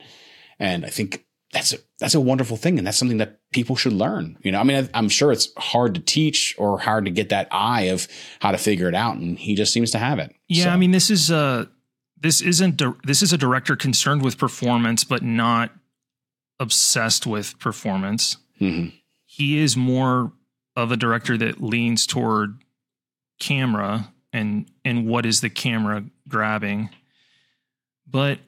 And 0.58 0.84
I 0.84 0.88
think 0.88 1.24
that's 1.52 1.72
a, 1.74 1.76
that's 1.98 2.14
a 2.14 2.20
wonderful 2.20 2.56
thing. 2.56 2.78
And 2.78 2.86
that's 2.86 2.96
something 2.96 3.18
that 3.18 3.38
people 3.52 3.76
should 3.76 3.92
learn. 3.92 4.38
You 4.42 4.52
know, 4.52 4.60
I 4.60 4.62
mean, 4.64 4.84
I, 4.84 4.98
I'm 4.98 5.10
sure 5.10 5.30
it's 5.30 5.48
hard 5.58 5.94
to 5.94 6.00
teach 6.00 6.54
or 6.58 6.78
hard 6.78 7.04
to 7.04 7.10
get 7.10 7.28
that 7.28 7.48
eye 7.52 7.82
of 7.92 8.08
how 8.40 8.52
to 8.52 8.58
figure 8.58 8.88
it 8.88 8.94
out. 8.94 9.16
And 9.16 9.38
he 9.38 9.54
just 9.54 9.72
seems 9.72 9.90
to 9.90 9.98
have 9.98 10.18
it. 10.18 10.34
Yeah, 10.48 10.64
So- 10.64 10.70
I 10.70 10.76
mean 10.76 10.92
this 10.92 11.10
is 11.10 11.30
uh 11.30 11.66
this 12.18 12.40
isn't 12.40 12.80
this 13.04 13.20
is 13.22 13.32
a 13.34 13.38
director 13.38 13.76
concerned 13.76 14.22
with 14.22 14.38
performance 14.38 15.02
but 15.04 15.22
not 15.22 15.72
obsessed 16.60 17.26
with 17.26 17.58
performance. 17.58 18.36
Mhm. 18.60 18.92
He 19.26 19.58
is 19.58 19.76
more 19.76 20.32
of 20.76 20.92
a 20.92 20.96
director 20.96 21.36
that 21.38 21.62
leans 21.62 22.06
toward 22.06 22.62
camera 23.40 24.12
and 24.32 24.70
and 24.84 25.06
what 25.06 25.26
is 25.26 25.40
the 25.40 25.50
camera 25.50 26.04
grabbing. 26.28 26.90
But 28.06 28.38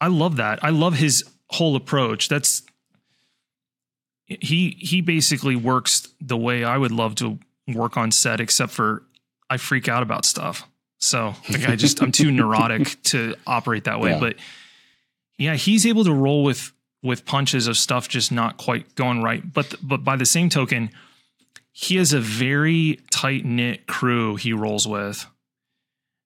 I 0.00 0.08
love 0.08 0.36
that. 0.36 0.62
I 0.62 0.70
love 0.70 0.94
his 0.96 1.24
whole 1.50 1.76
approach. 1.76 2.28
That's 2.28 2.62
he 4.26 4.76
he 4.78 5.00
basically 5.00 5.56
works 5.56 6.08
the 6.20 6.36
way 6.36 6.64
I 6.64 6.78
would 6.78 6.92
love 6.92 7.14
to 7.16 7.38
work 7.68 7.96
on 7.96 8.10
set 8.10 8.40
except 8.40 8.72
for 8.72 9.02
I 9.50 9.56
freak 9.56 9.88
out 9.88 10.02
about 10.02 10.24
stuff. 10.24 10.66
So 10.98 11.34
like 11.50 11.68
I 11.68 11.76
just 11.76 12.02
I'm 12.02 12.12
too 12.12 12.30
neurotic 12.40 13.02
to 13.04 13.34
operate 13.46 13.84
that 13.84 14.00
way. 14.00 14.10
Yeah. 14.12 14.20
But 14.20 14.36
yeah, 15.38 15.54
he's 15.56 15.84
able 15.86 16.04
to 16.04 16.12
roll 16.14 16.44
with 16.44 16.72
with 17.04 17.24
punches 17.26 17.66
of 17.68 17.76
stuff 17.76 18.08
just 18.08 18.32
not 18.32 18.56
quite 18.56 18.94
going 18.96 19.22
right. 19.22 19.52
But 19.52 19.74
but 19.82 20.02
by 20.02 20.16
the 20.16 20.24
same 20.26 20.48
token, 20.48 20.90
he 21.70 21.96
has 21.96 22.12
a 22.12 22.18
very 22.20 22.98
tight 23.12 23.44
knit 23.44 23.86
crew 23.86 24.34
he 24.36 24.52
rolls 24.52 24.88
with. 24.88 25.26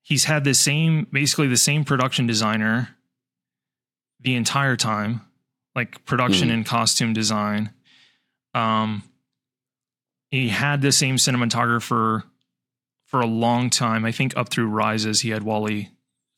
He's 0.02 0.24
had 0.24 0.44
the 0.44 0.54
same 0.54 1.06
basically 1.12 1.48
the 1.48 1.56
same 1.58 1.84
production 1.84 2.26
designer 2.26 2.96
the 4.20 4.34
entire 4.36 4.76
time, 4.76 5.20
like 5.74 6.04
production 6.06 6.48
Mhm. 6.48 6.52
and 6.54 6.66
costume 6.66 7.12
design. 7.12 7.74
Um 8.54 9.02
he 10.30 10.48
had 10.50 10.80
the 10.82 10.92
same 10.92 11.16
cinematographer 11.16 12.22
for 13.06 13.20
a 13.20 13.26
long 13.26 13.70
time. 13.70 14.04
I 14.04 14.12
think 14.12 14.36
up 14.36 14.50
through 14.50 14.66
Rises, 14.68 15.22
he 15.22 15.30
had 15.30 15.42
Wally 15.42 15.90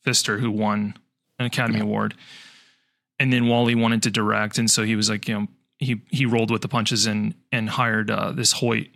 Pfister, 0.03 0.39
who 0.39 0.49
won 0.49 0.97
an 1.37 1.45
Academy 1.45 1.77
Yeah. 1.79 1.83
Award. 1.83 2.15
And 3.21 3.31
then 3.31 3.47
Wally 3.47 3.75
wanted 3.75 4.01
to 4.03 4.09
direct, 4.09 4.57
and 4.57 4.69
so 4.69 4.83
he 4.83 4.95
was 4.95 5.07
like, 5.07 5.27
you 5.27 5.35
know, 5.35 5.47
he 5.77 6.01
he 6.09 6.25
rolled 6.25 6.49
with 6.49 6.63
the 6.63 6.67
punches 6.67 7.05
and 7.05 7.35
and 7.51 7.69
hired 7.69 8.09
uh, 8.09 8.31
this 8.31 8.55
Hoyte 8.55 8.89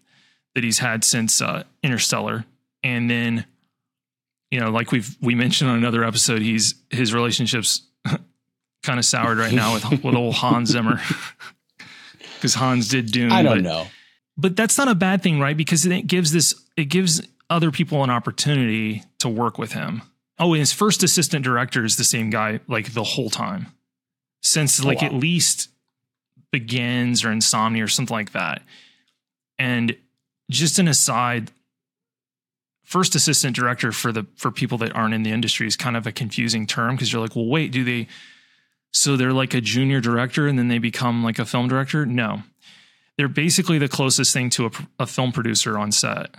that 0.55 0.63
he's 0.63 0.79
had 0.79 1.03
since 1.03 1.41
uh, 1.41 1.63
Interstellar. 1.84 2.46
And 2.82 3.08
then, 3.08 3.46
you 4.50 4.60
know, 4.60 4.72
like 4.72 4.91
we've 4.91 5.15
we 5.22 5.36
mentioned 5.36 5.70
on 5.70 5.77
another 5.77 6.03
episode, 6.03 6.41
he's 6.41 6.74
his 6.89 7.13
relationships 7.13 7.82
kind 8.84 8.98
of 8.98 9.05
soured 9.05 9.38
right 9.38 9.53
now 9.53 9.75
with 9.75 10.03
with 10.03 10.15
old 10.15 10.34
Hans 10.34 10.72
Zimmer 10.72 11.00
because 12.36 12.55
Hans 12.55 12.88
did 12.88 13.12
Dune. 13.12 13.32
I 13.32 13.44
don't 13.44 13.58
but- 13.58 13.63
know. 13.63 13.88
but 14.38 14.55
that's 14.55 14.77
not 14.77 14.88
a 14.88 14.96
bad 14.96 15.22
thing, 15.22 15.39
right? 15.39 15.55
Because 15.55 15.86
it 15.86 16.08
gives 16.08 16.32
this 16.32 16.55
it 16.75 16.86
gives 16.86 17.22
other 17.50 17.70
people 17.70 18.03
an 18.03 18.10
opportunity 18.10 19.03
to 19.20 19.29
work 19.29 19.60
with 19.60 19.74
him. 19.74 20.01
Oh, 20.39 20.53
and 20.53 20.60
his 20.60 20.74
first 20.74 21.03
assistant 21.03 21.46
director 21.46 21.86
is 21.86 21.96
the 21.96 22.03
same 22.03 22.32
guy 22.32 22.60
like 22.67 22.94
the 22.94 23.03
whole 23.03 23.29
time. 23.29 23.67
Since 24.45 24.79
Oh, 24.83 24.87
like 24.87 25.01
wow. 25.01 25.07
at 25.07 25.13
least 25.15 25.69
begins 26.51 27.25
or 27.25 27.31
insomnia 27.31 27.83
or 27.83 27.87
something 27.87 28.13
like 28.15 28.31
that. 28.33 28.61
And 29.57 29.97
just 30.51 30.77
an 30.77 30.87
aside, 30.87 31.51
first 32.83 33.15
assistant 33.15 33.55
director 33.55 33.91
for 33.91 34.11
the 34.11 34.25
for 34.35 34.51
people 34.51 34.77
that 34.77 34.95
aren't 34.95 35.13
in 35.15 35.23
the 35.23 35.31
industry 35.31 35.65
is 35.67 35.75
kind 35.75 35.97
of 35.97 36.05
a 36.05 36.11
confusing 36.11 36.67
term 36.67 36.95
because 36.95 37.11
you're 37.11 37.21
like, 37.21 37.35
well, 37.35 37.47
wait, 37.47 37.71
do 37.71 37.83
they 37.83 38.07
so 38.93 39.17
they're 39.17 39.33
like 39.33 39.53
a 39.53 39.61
junior 39.61 39.99
director 39.99 40.47
and 40.47 40.57
then 40.57 40.67
they 40.67 40.77
become 40.77 41.23
like 41.23 41.39
a 41.39 41.45
film 41.45 41.67
director? 41.67 42.05
No 42.05 42.43
they're 43.17 43.27
basically 43.29 43.77
the 43.77 43.87
closest 43.87 44.33
thing 44.33 44.49
to 44.49 44.65
a, 44.65 44.71
a 44.99 45.07
film 45.07 45.31
producer 45.31 45.77
on 45.79 45.89
set 45.89 46.35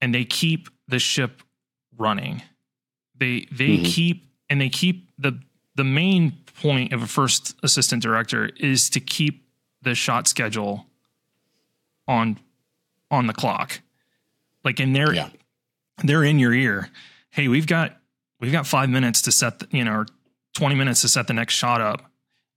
and 0.00 0.12
they 0.12 0.24
keep 0.24 0.68
the 0.88 0.98
ship 0.98 1.40
running 1.96 2.42
they 3.16 3.46
they 3.52 3.78
Mhm. 3.78 3.84
keep 3.84 4.24
and 4.50 4.60
they 4.60 4.68
keep 4.68 5.08
the 5.18 5.40
the 5.76 5.84
main 5.84 6.32
point 6.60 6.92
of 6.92 7.02
a 7.02 7.06
first 7.06 7.54
assistant 7.62 8.02
director 8.02 8.50
is 8.56 8.88
to 8.90 9.00
keep 9.00 9.44
the 9.82 9.94
shot 9.94 10.26
schedule 10.28 10.86
on 12.08 12.38
on 13.10 13.26
the 13.26 13.32
clock. 13.32 13.80
Like 14.64 14.80
in 14.80 14.92
their 14.92 15.12
Yeah. 15.14 15.28
they're 16.02 16.24
in 16.24 16.38
your 16.38 16.52
ear. 16.54 16.88
Hey 17.30 17.48
we've 17.48 17.66
got 17.66 17.96
we've 18.40 18.52
got 18.52 18.66
five 18.66 18.88
minutes 18.88 19.22
to 19.22 19.32
set 19.32 19.58
the, 19.58 19.68
you 19.70 19.84
know 19.84 19.92
or 20.00 20.06
20 20.54 20.74
minutes 20.74 21.00
to 21.02 21.08
set 21.08 21.26
the 21.26 21.34
next 21.34 21.54
shot 21.54 21.80
up 21.80 22.10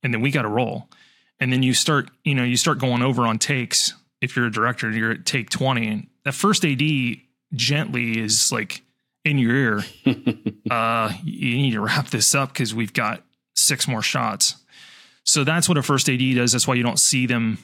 and 0.03 0.13
then 0.13 0.21
we 0.21 0.31
got 0.31 0.43
to 0.43 0.47
roll. 0.47 0.89
And 1.39 1.51
then 1.51 1.63
you 1.63 1.73
start 1.73 2.09
you 2.23 2.35
know 2.35 2.43
you 2.43 2.57
start 2.57 2.79
going 2.79 3.01
over 3.01 3.23
on 3.23 3.39
takes. 3.39 3.93
If 4.21 4.35
you're 4.35 4.47
a 4.47 4.51
director 4.51 4.89
you're 4.91 5.11
at 5.11 5.25
take 5.25 5.49
20 5.49 5.87
and 5.87 6.07
that 6.23 6.33
first 6.33 6.63
ad 6.65 6.81
gently 7.53 8.19
is 8.19 8.51
like 8.51 8.81
in 9.25 9.37
your 9.37 9.55
ear. 9.55 9.83
Uh 10.69 11.13
you 11.23 11.55
need 11.55 11.71
to 11.71 11.79
wrap 11.81 12.07
this 12.09 12.35
up 12.35 12.49
because 12.51 12.75
we've 12.75 12.91
got 12.93 13.23
six 13.57 13.87
more 13.87 14.01
shots. 14.01 14.55
So 15.23 15.43
that's 15.43 15.67
what 15.67 15.77
a 15.77 15.83
first 15.83 16.07
ad 16.09 16.19
does. 16.35 16.51
That's 16.53 16.67
why 16.67 16.75
you 16.75 16.83
don't 16.83 16.99
see 16.99 17.25
them. 17.25 17.57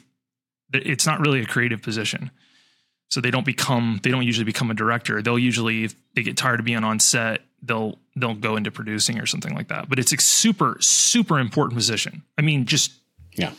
It's 0.72 1.06
not 1.06 1.20
really 1.20 1.40
a 1.40 1.46
creative 1.46 1.80
position. 1.82 2.30
So 3.10 3.20
they 3.20 3.30
don't 3.30 3.46
become 3.46 4.00
they 4.02 4.10
don't 4.10 4.24
usually 4.24 4.44
become 4.44 4.70
a 4.70 4.74
director. 4.74 5.22
They'll 5.22 5.38
usually 5.38 5.84
if 5.84 5.94
they 6.14 6.22
get 6.22 6.36
tired 6.36 6.60
of 6.60 6.66
being 6.66 6.84
on 6.84 6.98
set 7.00 7.42
they'll 7.62 7.98
they'll 8.16 8.34
go 8.34 8.56
into 8.56 8.70
producing 8.70 9.18
or 9.18 9.24
something 9.26 9.54
like 9.54 9.68
that. 9.68 9.88
But 9.88 9.98
it's 9.98 10.12
a 10.12 10.18
super 10.18 10.76
super 10.80 11.38
important 11.38 11.76
position. 11.76 12.22
I 12.36 12.42
mean 12.42 12.66
just 12.66 12.92
Yeah. 13.34 13.52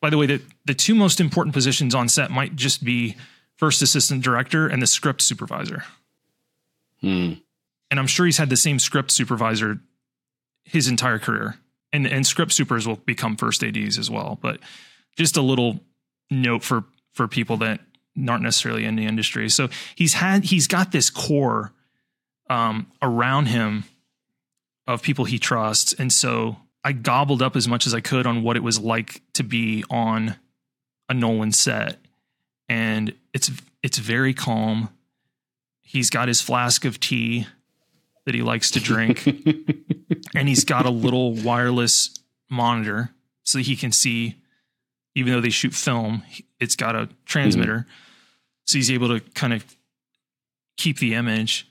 by 0.00 0.10
the 0.10 0.18
way 0.18 0.26
the 0.26 0.42
the 0.66 0.74
two 0.74 0.94
most 0.94 1.20
important 1.20 1.54
positions 1.54 1.94
on 1.94 2.08
set 2.08 2.30
might 2.30 2.56
just 2.56 2.84
be 2.84 3.16
first 3.56 3.82
assistant 3.82 4.22
director 4.24 4.66
and 4.66 4.82
the 4.82 4.86
script 4.86 5.22
supervisor. 5.22 5.84
Hmm. 7.00 7.34
and 7.90 7.98
i'm 7.98 8.06
sure 8.06 8.26
he's 8.26 8.36
had 8.36 8.50
the 8.50 8.56
same 8.58 8.78
script 8.78 9.10
supervisor 9.10 9.80
his 10.64 10.88
entire 10.88 11.18
career. 11.18 11.56
And 11.92 12.06
and 12.06 12.26
script 12.26 12.52
supers 12.52 12.86
will 12.86 12.96
become 12.96 13.36
first 13.36 13.62
ads 13.64 13.98
as 13.98 14.10
well. 14.10 14.38
But 14.40 14.60
just 15.16 15.36
a 15.36 15.42
little 15.42 15.80
note 16.30 16.62
for 16.62 16.84
for 17.12 17.26
people 17.26 17.56
that 17.58 17.80
aren't 18.28 18.42
necessarily 18.42 18.84
in 18.84 18.96
the 18.96 19.06
industry. 19.06 19.48
So 19.48 19.68
he's 19.94 20.14
had 20.14 20.44
he's 20.44 20.66
got 20.66 20.92
this 20.92 21.10
core 21.10 21.72
um 22.48 22.86
around 23.02 23.46
him 23.46 23.84
of 24.86 25.02
people 25.02 25.24
he 25.24 25.38
trusts. 25.38 25.92
And 25.92 26.12
so 26.12 26.56
i 26.82 26.92
gobbled 26.92 27.42
up 27.42 27.56
as 27.56 27.68
much 27.68 27.86
as 27.86 27.92
i 27.92 28.00
could 28.00 28.26
on 28.26 28.42
what 28.42 28.56
it 28.56 28.62
was 28.62 28.78
like 28.78 29.20
to 29.34 29.42
be 29.42 29.84
on 29.90 30.36
a 31.08 31.14
nolan 31.14 31.52
set. 31.52 31.98
And 32.68 33.14
it's 33.34 33.50
it's 33.82 33.98
very 33.98 34.32
calm. 34.32 34.90
He's 35.82 36.08
got 36.08 36.28
his 36.28 36.40
flask 36.40 36.84
of 36.84 37.00
tea 37.00 37.46
that 38.30 38.36
he 38.36 38.42
likes 38.42 38.70
to 38.70 38.80
drink. 38.80 39.26
And 40.34 40.48
he's 40.48 40.64
got 40.64 40.86
a 40.86 40.90
little 40.90 41.34
wireless 41.34 42.16
monitor 42.48 43.10
so 43.42 43.58
he 43.58 43.74
can 43.74 43.90
see 43.90 44.36
even 45.16 45.32
though 45.32 45.40
they 45.40 45.50
shoot 45.50 45.74
film 45.74 46.22
it's 46.60 46.76
got 46.76 46.94
a 46.94 47.08
transmitter. 47.24 47.78
Mm-hmm. 47.78 47.90
So 48.66 48.78
he's 48.78 48.90
able 48.90 49.08
to 49.08 49.20
kind 49.32 49.52
of 49.52 49.64
keep 50.76 50.98
the 50.98 51.14
image. 51.14 51.68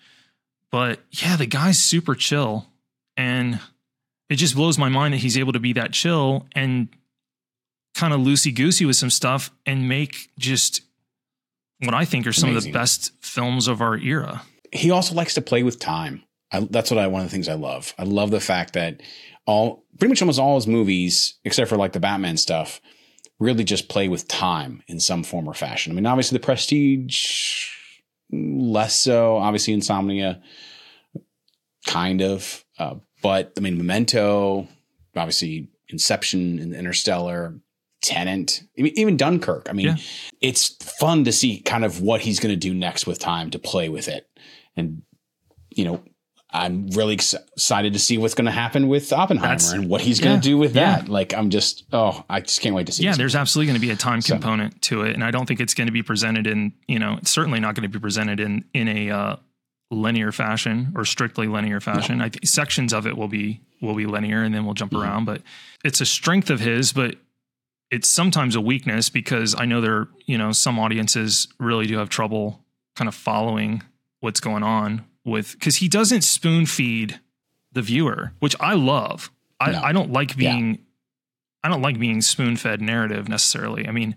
But 0.72 1.00
yeah 1.12 1.38
the 1.38 1.46
guy's 1.46 1.80
super 1.80 2.16
chill. 2.16 2.68
And 3.16 3.60
it 4.30 4.36
just 4.36 4.56
blows 4.56 4.78
my 4.78 4.90
mind 4.90 5.14
that 5.14 5.20
he's 5.20 5.38
able 5.38 5.54
to 5.54 5.60
be 5.60 5.74
that 5.74 5.94
chill 5.94 6.48
and 6.54 6.90
kind 7.96 8.14
of 8.14 8.20
loosey 8.20 8.54
goosey 8.54 8.86
with 8.86 8.98
some 8.98 9.10
stuff 9.10 9.52
and 9.66 9.88
make 9.88 10.32
just 10.38 10.82
what 11.82 11.94
I 11.94 12.04
think 12.04 12.28
are 12.28 12.34
some 12.34 12.56
of 12.56 12.62
the 12.62 12.72
best 12.72 13.14
films 13.22 13.68
of 13.70 13.82
our 13.82 13.98
era. 13.98 14.42
he 14.74 14.92
also 14.92 15.16
likes 15.16 15.34
to 15.36 15.42
play 15.42 15.64
with 15.64 15.80
time. 15.80 16.24
I, 16.52 16.62
that's 16.70 16.90
what 16.92 16.98
I 16.98 17.08
one 17.08 17.22
of 17.22 17.28
the 17.28 17.32
things 17.32 17.48
I 17.48 17.54
love. 17.54 17.94
I 17.98 18.04
love 18.04 18.32
the 18.32 18.40
fact 18.40 18.74
that 18.74 19.02
all 19.46 19.84
pretty 19.98 20.10
much 20.12 20.22
almost 20.22 20.40
all 20.40 20.56
his 20.56 20.68
movies, 20.68 21.38
except 21.44 21.70
for 21.70 21.78
like 21.78 21.94
the 21.94 22.00
Batman 22.00 22.38
stuff, 22.38 22.82
really 23.40 23.64
just 23.64 23.88
play 23.90 24.08
with 24.08 24.28
time 24.28 24.84
in 24.88 25.00
some 25.00 25.24
form 25.24 25.48
or 25.48 25.54
fashion. 25.54 25.92
I 25.92 25.96
mean, 25.96 26.06
obviously 26.06 26.38
the 26.38 26.44
Prestige, 26.46 27.68
less 28.32 29.00
so. 29.00 29.38
Obviously 29.38 29.74
Insomnia, 29.74 30.42
kind 31.88 32.22
of. 32.22 32.64
Uh, 32.78 32.96
but 33.22 33.54
I 33.58 33.62
mean, 33.62 33.78
Memento, 33.78 34.68
obviously 35.16 35.70
Inception 35.90 36.60
and 36.60 36.74
Interstellar, 36.74 37.60
Tenet, 38.02 38.62
even 38.76 39.18
Dunkirk. 39.18 39.68
I 39.70 39.74
mean, 39.74 39.88
Yeah. 39.88 39.96
it's 40.42 40.70
fun 41.00 41.24
to 41.26 41.32
see 41.32 41.60
kind 41.62 41.84
of 41.84 42.02
what 42.02 42.22
he's 42.22 42.40
going 42.40 42.54
to 42.54 42.60
do 42.60 42.74
next 42.74 43.06
with 43.08 43.20
time 43.20 43.50
to 43.52 43.60
play 43.60 43.90
with 43.90 44.08
it. 44.08 44.30
And, 44.78 45.02
you 45.70 45.84
know, 45.86 46.04
I'm 46.52 46.88
really 46.90 47.14
excited 47.14 47.94
to 47.94 48.00
see 48.00 48.18
what's 48.18 48.34
going 48.34 48.46
to 48.46 48.52
happen 48.52 48.88
with 48.88 49.14
Oppenheimer 49.14 49.50
That's- 49.50 49.72
and 49.72 49.88
what 49.88 50.02
he's 50.02 50.20
going 50.20 50.36
yeah, 50.38 50.42
to 50.42 50.48
do 50.50 50.58
with 50.58 50.76
yeah. 50.76 50.96
that. 51.02 51.08
Like, 51.10 51.34
I'm 51.36 51.52
just, 51.52 51.84
oh, 51.94 52.24
I 52.28 52.42
just 52.42 52.62
can't 52.62 52.74
wait 52.74 52.88
to 52.88 52.92
see. 52.92 53.04
Yeah, 53.04 53.16
there's 53.16 53.34
movie. 53.36 53.42
absolutely 53.42 53.68
going 53.68 53.82
to 53.82 53.88
be 53.88 53.92
a 53.92 53.96
time 53.96 54.22
So- 54.22 54.34
component 54.34 54.82
to 54.84 55.04
it, 55.04 55.14
and 55.14 55.24
I 55.24 55.30
don't 55.30 55.46
think 55.46 55.60
it's 55.60 55.76
going 55.76 55.88
to 55.88 55.94
be 55.94 56.02
presented 56.04 56.48
in 56.48 56.74
you 56.88 56.98
know 56.98 57.18
it's 57.22 57.30
certainly 57.30 57.60
not 57.60 57.76
going 57.76 57.84
to 57.84 57.90
be 57.90 58.02
presented 58.02 58.40
in 58.40 58.66
in 58.74 58.88
a 58.88 59.10
uh, 59.12 59.36
linear 59.92 60.32
fashion 60.32 60.92
or 60.96 61.06
strictly 61.06 61.48
linear 61.48 61.80
fashion. 61.80 62.22
I 62.22 62.30
think 62.30 62.46
sections 62.48 62.94
of 62.94 63.06
it 63.06 63.16
will 63.18 63.28
be 63.28 63.62
will 63.82 63.96
be 63.96 64.06
linear, 64.08 64.44
and 64.44 64.54
then 64.54 64.66
we'll 64.66 64.74
jump 64.74 64.92
Mhm. 64.94 65.04
around. 65.04 65.26
But 65.26 65.44
it's 65.84 66.02
a 66.02 66.06
strength 66.06 66.50
of 66.50 66.60
his, 66.62 66.94
but 66.94 67.16
it's 67.92 68.10
sometimes 68.10 68.56
a 68.56 68.62
weakness 68.62 69.10
because 69.10 69.56
I 69.58 69.66
know 69.66 69.82
there 69.82 69.96
are, 69.96 70.08
you 70.26 70.38
know 70.40 70.52
some 70.52 70.80
audiences 70.80 71.48
really 71.60 71.86
do 71.86 71.98
have 72.00 72.10
trouble 72.10 72.66
kind 72.96 73.08
of 73.08 73.14
following 73.16 73.84
what's 74.20 74.40
going 74.40 74.64
on 74.64 75.06
with 75.30 75.54
because 75.54 75.78
he 75.78 75.88
doesn't 75.88 76.22
spoon 76.22 76.66
feed 76.66 77.20
the 77.72 77.82
viewer, 77.82 78.34
which 78.40 78.56
I 78.60 78.74
love. 78.74 79.32
I, 79.60 79.72
no. 79.72 79.82
I 79.82 79.92
don't 79.92 80.12
like 80.12 80.36
being 80.36 80.76
yeah. 80.76 80.82
I 81.64 81.70
don't 81.70 81.82
like 81.82 82.00
being 82.00 82.22
spoon 82.22 82.56
fed 82.56 82.82
narrative 82.82 83.28
necessarily. 83.28 83.88
I 83.88 83.92
mean, 83.92 84.16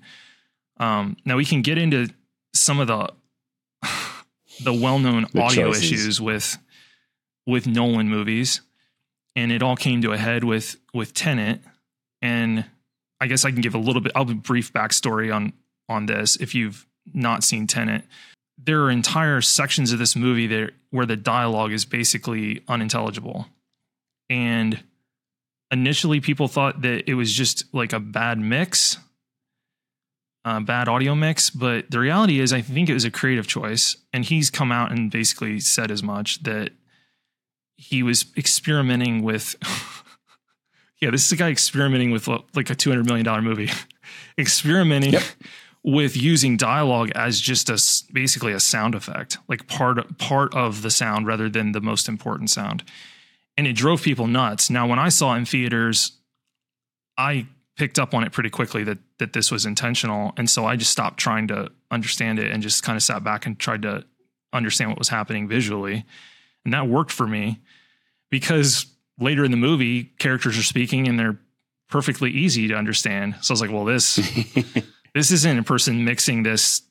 um, 0.79 1.17
now 1.25 1.37
we 1.37 1.45
can 1.45 1.63
get 1.63 1.79
into 1.79 2.09
some 2.55 2.81
of 2.81 2.87
the 2.87 3.13
the 4.63 4.73
well 4.73 4.99
known 4.99 5.27
audio 5.37 5.73
choices. 5.73 5.83
issues 5.85 6.21
with 6.21 6.59
with 7.47 7.67
Nolan 7.67 8.09
movies, 8.09 8.61
and 9.35 9.51
it 9.51 9.63
all 9.63 9.77
came 9.77 10.03
to 10.03 10.13
a 10.13 10.19
head 10.19 10.45
with 10.45 10.77
with 10.95 11.15
Tenet. 11.15 11.61
And 12.21 12.65
I 13.21 13.27
guess 13.27 13.45
I 13.45 13.51
can 13.51 13.61
give 13.61 13.75
a 13.75 13.79
little 13.79 14.01
bit. 14.01 14.13
I'll 14.15 14.25
be 14.25 14.35
brief 14.35 14.73
backstory 14.73 15.35
on 15.35 15.53
on 15.89 16.07
this 16.07 16.37
if 16.37 16.55
you've 16.55 16.87
not 17.13 17.43
seen 17.43 17.67
Tenet. 17.67 18.05
There 18.65 18.83
are 18.83 18.91
entire 18.91 19.41
sections 19.41 19.93
of 19.93 19.99
this 19.99 20.15
movie 20.15 20.47
there 20.47 20.73
where 20.91 21.07
the 21.07 21.17
dialogue 21.17 21.73
is 21.73 21.85
basically 21.85 22.63
unintelligible, 22.69 23.47
and 24.31 24.83
initially 25.71 26.21
people 26.21 26.47
thought 26.49 26.83
that 26.83 27.09
it 27.11 27.15
was 27.15 27.33
just 27.33 27.65
like 27.75 27.93
a 27.93 27.99
bad 27.99 28.39
mix, 28.39 28.99
a 30.45 30.61
bad 30.61 30.89
audio 30.89 31.15
mix. 31.15 31.51
But 31.51 31.91
the 31.91 31.99
reality 31.99 32.39
is, 32.39 32.53
I 32.53 32.61
think 32.61 32.89
it 32.89 32.95
was 32.95 33.05
a 33.05 33.11
creative 33.11 33.47
choice, 33.47 33.97
and 34.13 34.25
he's 34.25 34.51
come 34.51 34.71
out 34.71 34.93
and 34.93 35.11
basically 35.11 35.59
said 35.59 35.91
as 35.91 36.03
much 36.03 36.43
that 36.45 36.71
he 37.77 38.03
was 38.03 38.27
experimenting 38.37 39.23
with. 39.23 39.57
yeah, 41.01 41.11
this 41.11 41.27
is 41.27 41.33
a 41.33 41.37
guy 41.37 41.51
experimenting 41.51 42.11
with 42.11 42.29
like 42.29 42.71
a 42.71 42.75
two 42.75 42.91
hundred 42.91 43.07
million 43.07 43.25
dollar 43.25 43.43
movie, 43.43 43.71
experimenting. 44.39 45.15
Yep. 45.15 45.23
With 45.85 46.17
using 46.17 46.57
dialogue 46.57 47.11
as 47.17 47.41
just 47.41 47.69
a 47.69 48.13
basically 48.13 48.53
a 48.53 48.61
sound 48.61 48.95
effect, 48.95 49.39
like 49.49 49.67
part 49.67 50.19
part 50.19 50.55
of 50.55 50.83
the 50.83 50.91
sound 50.91 51.27
rather 51.27 51.49
than 51.49 51.73
the 51.73 51.81
most 51.81 52.09
important 52.09 52.51
sound 52.51 52.85
and 53.57 53.67
it 53.67 53.75
drove 53.75 54.03
people 54.03 54.27
nuts. 54.27 54.71
Now, 54.71 54.87
when 54.87 54.99
I 54.99 55.09
saw 55.09 55.35
it 55.35 55.39
in 55.39 55.45
theaters, 55.45 56.13
I 57.19 57.47
picked 57.77 57.99
up 57.99 58.15
on 58.15 58.25
it 58.25 58.33
pretty 58.33 58.51
quickly 58.51 58.85
that 58.85 58.99
that 59.19 59.33
this 59.33 59.51
was 59.51 59.67
intentional, 59.67 60.33
and 60.37 60.49
so 60.49 60.65
I 60.65 60.77
just 60.77 60.91
stopped 60.91 61.19
trying 61.19 61.49
to 61.49 61.71
understand 61.91 62.39
it 62.39 62.51
and 62.51 62.63
just 62.63 62.83
kind 62.83 62.97
of 62.97 63.03
sat 63.03 63.23
back 63.23 63.47
and 63.47 63.59
tried 63.59 63.83
to 63.83 64.05
understand 64.53 64.91
what 64.91 64.99
was 64.99 65.09
happening 65.09 65.49
visually, 65.49 66.05
and 66.65 66.75
that 66.75 66.89
worked 66.89 67.13
for 67.13 67.27
me 67.27 67.61
because 68.31 68.87
later 69.19 69.45
in 69.45 69.51
the 69.51 69.57
movie, 69.57 70.05
characters 70.19 70.59
are 70.59 70.63
speaking 70.63 71.07
and 71.07 71.19
they're 71.19 71.39
perfectly 71.89 72.31
easy 72.31 72.67
to 72.69 72.75
understand. 72.75 73.37
So 73.43 73.53
I 73.53 73.55
was 73.55 73.61
like, 73.61 73.71
well, 73.71 73.85
this 73.85 74.19
this 75.15 75.31
isn't 75.31 75.59
a 75.59 75.63
person 75.63 76.05
mixing 76.05 76.43
this 76.43 76.83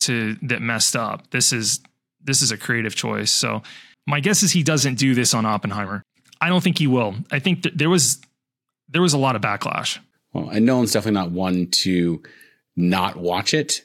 to 0.00 0.36
that 0.42 0.60
messed 0.60 0.96
up. 0.96 1.30
This 1.30 1.52
is 1.52 1.80
this 2.22 2.42
is 2.42 2.50
a 2.52 2.56
creative 2.56 2.94
choice. 2.94 3.30
So 3.30 3.62
my 4.06 4.20
guess 4.20 4.42
is 4.42 4.52
he 4.52 4.62
doesn't 4.62 4.96
do 4.96 5.14
this 5.14 5.34
on 5.34 5.46
Oppenheimer. 5.46 6.02
I 6.40 6.48
don't 6.48 6.62
think 6.62 6.78
he 6.78 6.86
will. 6.86 7.14
I 7.30 7.38
think 7.38 7.62
th- 7.62 7.74
there 7.74 7.90
was 7.90 8.20
there 8.88 9.02
was 9.02 9.12
a 9.12 9.18
lot 9.18 9.36
of 9.36 9.42
backlash. 9.42 9.98
Well, 10.32 10.50
and 10.50 10.66
Nolan's 10.66 10.92
definitely 10.92 11.20
not 11.20 11.30
one 11.30 11.66
to 11.82 12.22
not 12.76 13.16
watch 13.16 13.54
it 13.54 13.82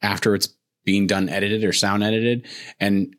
after 0.00 0.34
it's 0.34 0.48
being 0.84 1.06
done 1.06 1.28
edited 1.28 1.64
or 1.64 1.72
sound 1.72 2.02
edited 2.02 2.46
and 2.80 3.14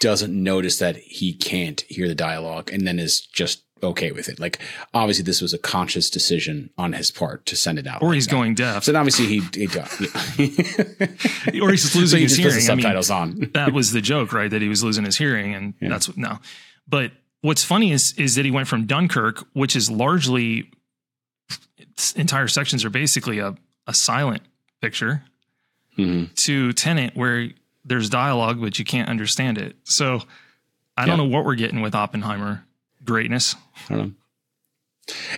doesn't 0.00 0.32
notice 0.32 0.78
that 0.78 0.96
he 0.96 1.32
can't 1.32 1.82
hear 1.82 2.08
the 2.08 2.14
dialogue 2.14 2.72
and 2.72 2.86
then 2.86 2.98
is 2.98 3.20
just 3.20 3.64
okay 3.82 4.12
with 4.12 4.28
it. 4.28 4.38
Like 4.38 4.58
obviously 4.94 5.24
this 5.24 5.40
was 5.40 5.52
a 5.52 5.58
conscious 5.58 6.10
decision 6.10 6.70
on 6.78 6.92
his 6.92 7.10
part 7.10 7.46
to 7.46 7.56
send 7.56 7.78
it 7.78 7.86
out. 7.86 8.02
Or 8.02 8.08
like 8.08 8.14
he's 8.14 8.26
that. 8.26 8.32
going 8.32 8.54
deaf. 8.54 8.84
So 8.84 8.96
obviously 8.96 9.26
he, 9.26 9.40
he 9.54 9.66
does. 9.66 10.00
or 11.60 11.70
he's 11.70 11.94
losing 11.94 12.06
so 12.06 12.16
he 12.16 12.22
his 12.22 12.36
hearing. 12.36 12.60
subtitles 12.60 13.10
I 13.10 13.26
mean, 13.26 13.44
on. 13.44 13.50
that 13.54 13.72
was 13.72 13.92
the 13.92 14.00
joke, 14.00 14.32
right? 14.32 14.50
That 14.50 14.62
he 14.62 14.68
was 14.68 14.84
losing 14.84 15.04
his 15.04 15.16
hearing 15.16 15.54
and 15.54 15.74
yeah. 15.80 15.88
that's 15.88 16.08
what 16.08 16.16
no. 16.16 16.38
But 16.86 17.12
what's 17.40 17.64
funny 17.64 17.92
is 17.92 18.14
is 18.18 18.36
that 18.36 18.44
he 18.44 18.50
went 18.50 18.68
from 18.68 18.86
Dunkirk, 18.86 19.44
which 19.52 19.76
is 19.76 19.90
largely 19.90 20.70
entire 22.16 22.48
sections 22.48 22.84
are 22.84 22.90
basically 22.90 23.38
a, 23.38 23.54
a 23.86 23.94
silent 23.94 24.42
picture 24.80 25.22
mm-hmm. 25.98 26.32
to 26.34 26.72
Tenet 26.72 27.16
where 27.16 27.48
there's 27.84 28.08
dialogue 28.08 28.60
but 28.60 28.78
you 28.78 28.84
can't 28.84 29.08
understand 29.08 29.58
it. 29.58 29.76
So 29.84 30.22
I 30.96 31.06
don't 31.06 31.18
know 31.18 31.24
what 31.24 31.44
we're 31.44 31.54
getting 31.54 31.80
with 31.80 31.94
Oppenheimer 31.94 32.64
greatness. 33.04 33.56
I 33.88 33.94
don't 33.94 33.98
know. 33.98 34.12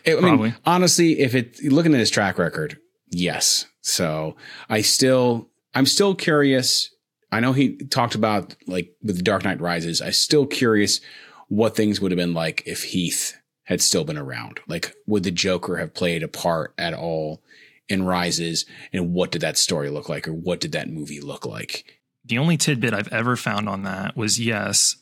It, 0.05 0.17
I 0.17 0.21
Probably. 0.21 0.51
mean, 0.51 0.57
honestly, 0.67 1.21
if 1.21 1.35
it 1.35 1.63
looking 1.65 1.95
at 1.95 2.01
his 2.01 2.11
track 2.11 2.39
record, 2.39 2.79
yes. 3.09 3.67
So 3.81 4.37
I 4.69 4.83
still, 4.83 5.49
I'm 5.75 5.87
still 5.87 6.15
curious. 6.15 6.91
I 7.33 7.41
know 7.41 7.53
he 7.53 7.77
talked 7.77 8.15
about 8.15 8.55
like 8.67 8.95
with 9.03 9.17
the 9.17 9.23
Dark 9.23 9.45
Knight 9.45 9.61
Rises. 9.61 10.01
I'm 10.03 10.13
still 10.13 10.47
curious 10.47 11.01
what 11.49 11.75
things 11.75 12.01
would 12.01 12.11
have 12.13 12.19
been 12.19 12.35
like 12.35 12.63
if 12.67 12.85
Heath 12.85 13.37
had 13.65 13.81
still 13.81 14.05
been 14.05 14.19
around. 14.19 14.61
Like, 14.69 14.95
would 15.07 15.23
the 15.23 15.31
Joker 15.31 15.79
have 15.79 15.95
played 15.95 16.23
a 16.23 16.29
part 16.29 16.75
at 16.77 16.95
all 16.95 17.43
in 17.89 18.05
Rises? 18.05 18.67
And 18.93 19.15
what 19.15 19.31
did 19.31 19.41
that 19.41 19.57
story 19.57 19.89
look 19.91 20.09
like, 20.09 20.29
or 20.29 20.35
what 20.35 20.61
did 20.61 20.73
that 20.73 20.91
movie 20.91 21.21
look 21.21 21.47
like? 21.47 21.99
The 22.25 22.39
only 22.39 22.57
tidbit 22.57 22.95
I've 22.95 23.13
ever 23.13 23.37
found 23.37 23.69
on 23.69 23.83
that 23.83 24.17
was 24.17 24.39
yes, 24.39 24.97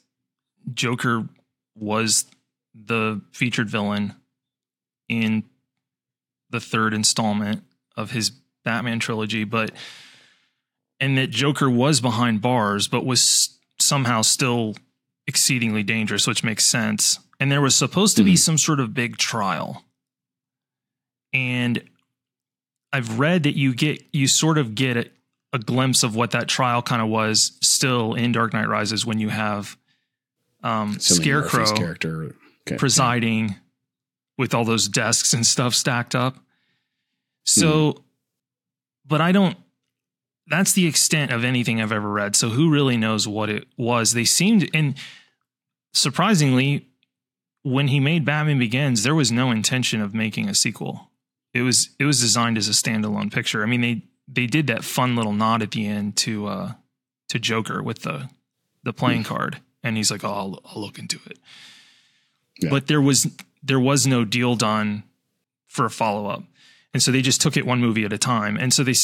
Joker 0.72 1.29
was 1.75 2.27
the 2.75 3.21
featured 3.33 3.69
villain 3.69 4.15
in 5.09 5.45
the 6.51 6.61
third 6.61 6.95
installment 6.95 7.63
of 7.97 8.11
his 8.11 8.31
Batman 8.65 8.99
trilogy, 8.99 9.45
but 9.45 9.73
and 11.01 11.19
that 11.19 11.31
Joker 11.31 11.69
was 11.69 12.01
behind 12.01 12.41
bars, 12.41 12.87
but 12.87 13.05
was 13.05 13.59
somehow 13.81 14.23
still 14.23 14.77
exceedingly 15.27 15.83
dangerous, 15.83 16.27
which 16.27 16.45
makes 16.45 16.65
sense. 16.65 17.19
And 17.41 17.51
there 17.51 17.61
was 17.61 17.75
supposed 17.75 18.17
to 18.17 18.23
be 18.23 18.33
mm-hmm. 18.33 18.37
some 18.37 18.59
sort 18.59 18.79
of 18.79 18.95
big 18.95 19.17
trial. 19.17 19.85
And 21.33 21.83
I've 22.93 23.19
read 23.19 23.43
that 23.45 23.57
you 23.57 23.75
get 23.75 24.05
you 24.13 24.29
sort 24.29 24.59
of 24.59 24.75
get 24.75 24.97
a, 24.97 25.11
a 25.53 25.59
glimpse 25.59 26.03
of 26.03 26.15
what 26.15 26.31
that 26.33 26.47
trial 26.47 26.83
kind 26.83 27.03
of 27.03 27.09
was 27.09 27.59
still 27.61 28.15
in 28.15 28.33
Dark 28.33 28.53
Knight 28.53 28.69
Rises 28.69 29.05
when 29.05 29.19
you 29.19 29.31
have 29.31 29.77
um, 30.63 31.01
Scarecrow 31.01 31.67
character 31.75 32.37
okay. 32.66 32.77
presiding 32.77 33.48
yeah. 33.48 33.55
with 34.38 34.55
all 34.55 34.64
those 34.64 34.88
desks 34.88 35.33
and 35.33 35.46
stuff 35.46 35.75
stacked 35.75 36.14
up. 36.14 36.37
So, 37.44 37.92
mm. 37.92 38.03
but 39.07 39.20
I 39.20 39.33
don't, 39.33 39.57
that's 40.46 40.72
the 40.72 40.87
extent 40.87 41.33
of 41.33 41.44
anything 41.44 41.81
I've 41.81 41.92
ever 41.92 42.09
read. 42.09 42.37
So 42.37 42.51
who 42.51 42.70
really 42.70 42.96
knows 42.96 43.27
what 43.27 43.48
it 43.48 43.66
was? 43.77 44.12
They 44.12 44.25
seemed, 44.25 44.68
and 44.75 44.94
surprisingly, 45.92 46.88
when 47.62 47.88
he 47.88 48.01
made 48.01 48.25
Batman 48.25 48.59
Begins, 48.59 49.03
there 49.03 49.14
was 49.14 49.31
no 49.31 49.51
intention 49.51 50.01
of 50.01 50.14
making 50.14 50.48
a 50.48 50.55
sequel. 50.55 51.11
It 51.55 51.62
was 51.62 51.90
it 51.98 52.05
was 52.05 52.20
designed 52.20 52.59
as 52.59 52.68
a 52.68 52.72
standalone 52.72 53.33
picture. 53.33 53.62
I 53.62 53.66
mean, 53.66 53.83
they 53.83 54.03
they 54.27 54.46
did 54.46 54.66
that 54.68 54.85
fun 54.85 55.16
little 55.16 55.33
nod 55.33 55.62
at 55.62 55.70
the 55.70 55.87
end 55.87 56.16
to 56.18 56.46
uh 56.46 56.72
to 57.29 57.38
Joker 57.38 57.83
with 57.83 58.03
the 58.03 58.31
the 58.83 58.92
playing 58.92 59.22
mm. 59.22 59.27
card, 59.27 59.61
and 59.83 59.96
he's 59.96 60.11
like, 60.11 60.25
"Oh, 60.25 60.33
I'll, 60.33 60.61
I'll 60.64 60.83
look 60.83 60.98
into 60.98 61.20
it." 61.27 61.38
But 62.70 62.87
there 62.87 63.01
was 63.01 63.27
there 63.62 63.81
was 63.81 64.07
no 64.07 64.25
deal 64.25 64.57
done 64.57 65.05
for 65.66 65.85
a 65.85 65.90
follow 65.90 66.27
up, 66.27 66.44
and 66.92 67.03
so 67.03 67.11
they 67.11 67.22
just 67.22 67.40
took 67.40 67.57
it 67.57 67.66
one 67.66 67.81
movie 67.81 68.05
at 68.05 68.12
a 68.12 68.18
time. 68.18 68.57
And 68.57 68.72
so 68.72 68.83
they 68.85 68.94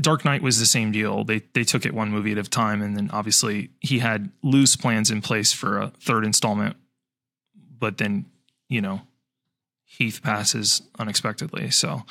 Dark 0.00 0.24
Knight 0.24 0.42
was 0.42 0.58
the 0.58 0.66
same 0.66 0.92
deal. 0.92 1.24
They 1.24 1.42
they 1.52 1.64
took 1.64 1.84
it 1.84 1.94
one 1.94 2.10
movie 2.10 2.32
at 2.32 2.38
a 2.38 2.42
time, 2.44 2.82
and 2.82 2.96
then 2.96 3.10
obviously 3.12 3.70
he 3.80 3.98
had 3.98 4.30
loose 4.42 4.76
plans 4.76 5.10
in 5.10 5.20
place 5.20 5.52
for 5.52 5.78
a 5.78 5.88
third 6.00 6.24
installment, 6.24 6.76
but 7.78 7.98
then 7.98 8.26
you 8.68 8.80
know 8.80 9.02
Heath 9.84 10.22
passes 10.22 10.82
unexpectedly. 10.98 11.70
So, 11.70 12.04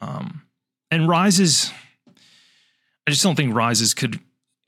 um, 0.00 0.42
and 0.90 1.08
Rises, 1.08 1.72
I 3.06 3.10
just 3.10 3.22
don't 3.22 3.34
think 3.34 3.54
Rises 3.54 3.92
could 3.92 4.20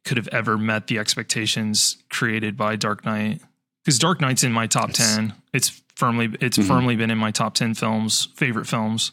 could 0.05 0.19
have 0.19 0.29
ever 0.29 0.59
met 0.59 0.89
the 0.89 0.99
expectations 0.99 1.97
created 2.11 2.57
by 2.57 2.77
Dark 2.77 3.05
Knight 3.05 3.41
because 3.87 4.01
Dark 4.01 4.21
Knight's 4.21 4.43
in 4.43 4.51
my 4.51 4.67
top 4.67 4.91
ten. 4.91 5.33
It's 5.53 5.81
firmly 5.95 6.35
it's 6.41 6.59
mm-hmm. 6.59 6.67
firmly 6.67 6.97
been 6.97 7.13
in 7.13 7.19
my 7.19 7.31
top 7.31 7.55
ten 7.55 7.73
films, 7.73 8.29
favorite 8.35 8.67
films. 8.67 9.13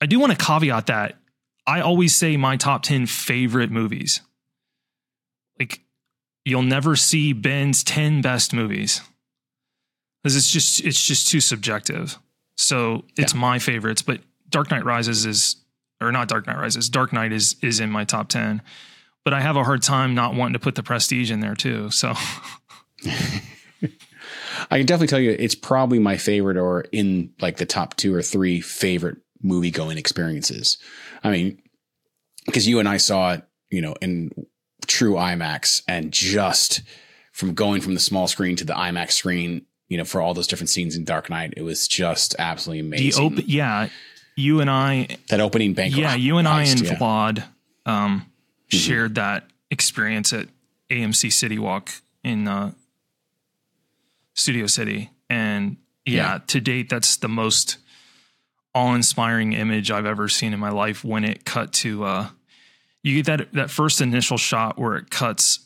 I 0.00 0.06
do 0.06 0.18
want 0.18 0.36
to 0.36 0.42
caveat 0.42 0.86
that 0.86 1.16
I 1.66 1.80
always 1.80 2.14
say 2.14 2.38
my 2.38 2.56
top 2.56 2.82
ten 2.82 3.04
favorite 3.04 3.70
movies. 3.70 4.22
Like 5.58 5.82
you'll 6.46 6.62
never 6.62 6.96
see 6.96 7.34
Ben's 7.34 7.84
ten 7.84 8.22
best 8.22 8.54
movies 8.54 9.02
because 10.22 10.36
it's 10.36 10.50
just 10.50 10.82
it's 10.82 11.04
just 11.04 11.28
too 11.28 11.40
subjective. 11.40 12.18
So 12.56 13.04
it's 13.18 13.34
yeah. 13.34 13.40
my 13.40 13.58
favorites, 13.58 14.00
but 14.00 14.20
Dark 14.48 14.70
Knight 14.70 14.86
Rises 14.86 15.26
is 15.26 15.56
or 16.00 16.12
not 16.12 16.28
Dark 16.28 16.46
Knight 16.46 16.56
Rises. 16.56 16.88
Dark 16.88 17.12
Knight 17.12 17.32
is 17.32 17.56
is 17.60 17.78
in 17.78 17.90
my 17.90 18.04
top 18.04 18.28
ten, 18.28 18.62
but 19.22 19.34
I 19.34 19.42
have 19.42 19.56
a 19.56 19.64
hard 19.64 19.82
time 19.82 20.14
not 20.14 20.34
wanting 20.34 20.54
to 20.54 20.60
put 20.60 20.76
the 20.76 20.82
Prestige 20.82 21.30
in 21.30 21.40
there 21.40 21.54
too. 21.54 21.90
So. 21.90 22.14
I 24.70 24.78
can 24.78 24.86
definitely 24.86 25.08
tell 25.08 25.20
you 25.20 25.36
it's 25.38 25.54
probably 25.54 25.98
my 25.98 26.16
favorite 26.16 26.56
or 26.56 26.82
in 26.92 27.32
like 27.40 27.56
the 27.56 27.66
top 27.66 27.96
two 27.96 28.14
or 28.14 28.22
three 28.22 28.60
favorite 28.60 29.18
movie 29.42 29.70
going 29.70 29.98
experiences. 29.98 30.78
I 31.22 31.30
mean, 31.30 31.62
because 32.46 32.66
you 32.66 32.78
and 32.78 32.88
I 32.88 32.96
saw 32.96 33.34
it, 33.34 33.42
you 33.70 33.80
know, 33.80 33.94
in 34.00 34.30
true 34.86 35.14
IMAX 35.14 35.82
and 35.88 36.12
just 36.12 36.82
from 37.32 37.54
going 37.54 37.80
from 37.80 37.94
the 37.94 38.00
small 38.00 38.28
screen 38.28 38.56
to 38.56 38.64
the 38.64 38.72
IMAX 38.72 39.12
screen, 39.12 39.66
you 39.88 39.98
know, 39.98 40.04
for 40.04 40.20
all 40.20 40.34
those 40.34 40.46
different 40.46 40.70
scenes 40.70 40.96
in 40.96 41.04
Dark 41.04 41.30
Knight, 41.30 41.54
it 41.56 41.62
was 41.62 41.86
just 41.86 42.34
absolutely 42.38 42.80
amazing. 42.80 43.20
The 43.20 43.34
open, 43.34 43.44
yeah, 43.48 43.88
you 44.36 44.60
and 44.60 44.70
I, 44.70 45.18
that 45.28 45.40
opening 45.40 45.74
bank. 45.74 45.96
Yeah, 45.96 46.14
you 46.14 46.38
and 46.38 46.48
I 46.48 46.64
and 46.64 46.80
yeah. 46.80 46.94
Vlad 46.96 47.44
um, 47.84 48.20
mm-hmm. 48.20 48.76
shared 48.76 49.14
that 49.16 49.44
experience 49.70 50.32
at 50.32 50.48
AMC 50.90 51.32
City 51.32 51.58
Walk 51.58 51.90
in 52.24 52.48
uh, 52.48 52.72
Studio 54.36 54.66
City, 54.66 55.10
and 55.28 55.78
yeah, 56.04 56.14
yeah, 56.14 56.38
to 56.46 56.60
date, 56.60 56.88
that's 56.88 57.16
the 57.16 57.28
most 57.28 57.78
awe-inspiring 58.74 59.54
image 59.54 59.90
I've 59.90 60.06
ever 60.06 60.28
seen 60.28 60.52
in 60.52 60.60
my 60.60 60.70
life. 60.70 61.02
When 61.02 61.24
it 61.24 61.44
cut 61.44 61.72
to, 61.74 62.04
uh, 62.04 62.28
you 63.02 63.22
get 63.22 63.26
that 63.26 63.52
that 63.54 63.70
first 63.70 64.00
initial 64.00 64.38
shot 64.38 64.78
where 64.78 64.96
it 64.96 65.10
cuts 65.10 65.60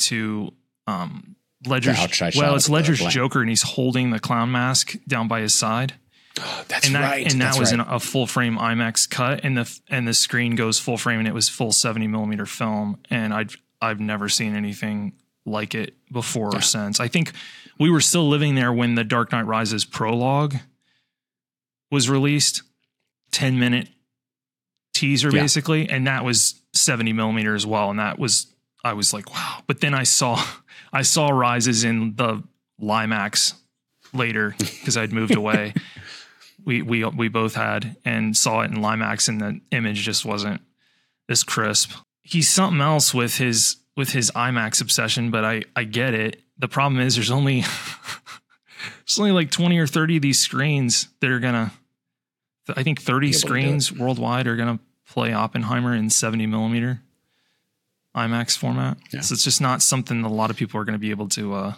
to 0.00 0.52
um, 0.86 1.34
Ledger's. 1.66 1.96
Well, 2.36 2.54
it's 2.54 2.68
Ledger's 2.68 3.00
Joker, 3.00 3.40
and 3.40 3.48
he's 3.48 3.62
holding 3.62 4.10
the 4.10 4.20
clown 4.20 4.52
mask 4.52 4.96
down 5.08 5.26
by 5.26 5.40
his 5.40 5.54
side. 5.54 5.94
Oh, 6.40 6.64
that's 6.68 6.86
and 6.86 6.94
that, 6.94 7.10
right. 7.10 7.32
And 7.32 7.40
that 7.40 7.58
was 7.58 7.74
right. 7.74 7.86
a 7.88 7.98
full 7.98 8.26
frame 8.26 8.56
IMAX 8.56 9.08
cut, 9.08 9.40
and 9.44 9.56
the 9.56 9.80
and 9.88 10.06
the 10.06 10.14
screen 10.14 10.54
goes 10.54 10.78
full 10.78 10.98
frame, 10.98 11.18
and 11.18 11.28
it 11.28 11.34
was 11.34 11.48
full 11.48 11.72
seventy 11.72 12.06
millimeter 12.06 12.46
film, 12.46 12.98
and 13.10 13.32
I've 13.32 13.56
I've 13.80 14.00
never 14.00 14.28
seen 14.28 14.54
anything 14.54 15.14
like 15.46 15.74
it 15.74 15.94
before 16.10 16.50
yeah. 16.52 16.58
or 16.58 16.62
since. 16.62 17.00
I 17.00 17.08
think 17.08 17.32
we 17.78 17.90
were 17.90 18.00
still 18.00 18.28
living 18.28 18.54
there 18.54 18.72
when 18.72 18.94
the 18.94 19.04
Dark 19.04 19.32
Knight 19.32 19.46
Rises 19.46 19.84
prologue 19.84 20.56
was 21.90 22.08
released, 22.08 22.62
ten 23.30 23.58
minute 23.58 23.88
teaser 24.94 25.30
yeah. 25.30 25.42
basically, 25.42 25.88
and 25.88 26.06
that 26.06 26.24
was 26.24 26.60
seventy 26.72 27.12
millimeter 27.12 27.54
as 27.54 27.66
well, 27.66 27.90
and 27.90 27.98
that 27.98 28.18
was 28.18 28.46
I 28.84 28.92
was 28.92 29.12
like 29.12 29.30
wow. 29.32 29.62
But 29.66 29.80
then 29.80 29.94
I 29.94 30.04
saw 30.04 30.42
I 30.92 31.02
saw 31.02 31.28
Rises 31.28 31.84
in 31.84 32.16
the 32.16 32.42
LieMAX 32.80 33.54
later 34.12 34.54
because 34.58 34.96
I'd 34.96 35.12
moved 35.12 35.34
away. 35.34 35.74
we 36.64 36.82
we 36.82 37.04
we 37.04 37.28
both 37.28 37.54
had 37.54 37.96
and 38.04 38.36
saw 38.36 38.60
it 38.60 38.70
in 38.70 38.76
LieMAX, 38.76 39.28
and 39.28 39.40
the 39.40 39.60
image 39.70 40.02
just 40.02 40.24
wasn't 40.24 40.60
as 41.28 41.42
crisp. 41.42 41.92
He's 42.22 42.48
something 42.48 42.80
else 42.80 43.12
with 43.12 43.36
his 43.36 43.76
with 43.96 44.10
his 44.10 44.30
IMAX 44.32 44.80
obsession, 44.80 45.30
but 45.30 45.44
I 45.44 45.62
I 45.76 45.84
get 45.84 46.14
it. 46.14 46.40
The 46.58 46.68
problem 46.68 47.00
is 47.00 47.16
there's 47.16 47.30
only 47.30 47.60
there's 49.06 49.18
only 49.18 49.32
like 49.32 49.50
20 49.50 49.78
or 49.78 49.86
30 49.86 50.16
of 50.16 50.22
these 50.22 50.40
screens 50.40 51.08
that 51.20 51.30
are 51.30 51.40
gonna. 51.40 51.72
I 52.74 52.82
think 52.82 53.02
30 53.02 53.32
screens 53.32 53.92
worldwide 53.92 54.46
are 54.46 54.56
gonna 54.56 54.78
play 55.06 55.32
Oppenheimer 55.32 55.94
in 55.94 56.08
70 56.08 56.46
millimeter 56.46 57.02
IMAX 58.16 58.56
format. 58.56 58.96
Yeah. 59.12 59.20
So 59.20 59.34
it's 59.34 59.44
just 59.44 59.60
not 59.60 59.82
something 59.82 60.22
that 60.22 60.28
a 60.28 60.30
lot 60.30 60.50
of 60.50 60.56
people 60.56 60.80
are 60.80 60.84
going 60.84 60.94
to 60.94 60.98
be 60.98 61.10
able 61.10 61.28
to 61.30 61.54
uh, 61.54 61.74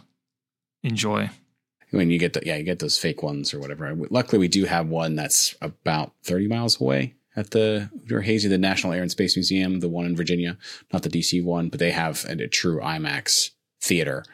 enjoy 0.82 1.30
when 1.90 2.10
you 2.10 2.18
get 2.18 2.32
the, 2.32 2.42
yeah, 2.44 2.56
you 2.56 2.64
get 2.64 2.78
those 2.78 2.98
fake 2.98 3.22
ones 3.22 3.54
or 3.54 3.60
whatever. 3.60 3.94
Luckily, 4.10 4.38
we 4.38 4.48
do 4.48 4.64
have 4.64 4.88
one 4.88 5.14
that's 5.14 5.54
about 5.60 6.12
30 6.24 6.48
miles 6.48 6.80
away 6.80 7.14
at 7.36 7.50
the 7.50 7.90
Hazy, 8.08 8.48
the 8.48 8.58
National 8.58 8.92
Air 8.92 9.02
and 9.02 9.10
Space 9.10 9.36
Museum, 9.36 9.80
the 9.80 9.88
one 9.88 10.06
in 10.06 10.16
Virginia, 10.16 10.56
not 10.92 11.02
the 11.02 11.08
DC 11.08 11.44
one, 11.44 11.68
but 11.68 11.78
they 11.78 11.92
have 11.92 12.24
a, 12.28 12.42
a 12.42 12.48
true 12.48 12.80
IMAX 12.80 13.50
theater 13.80 14.24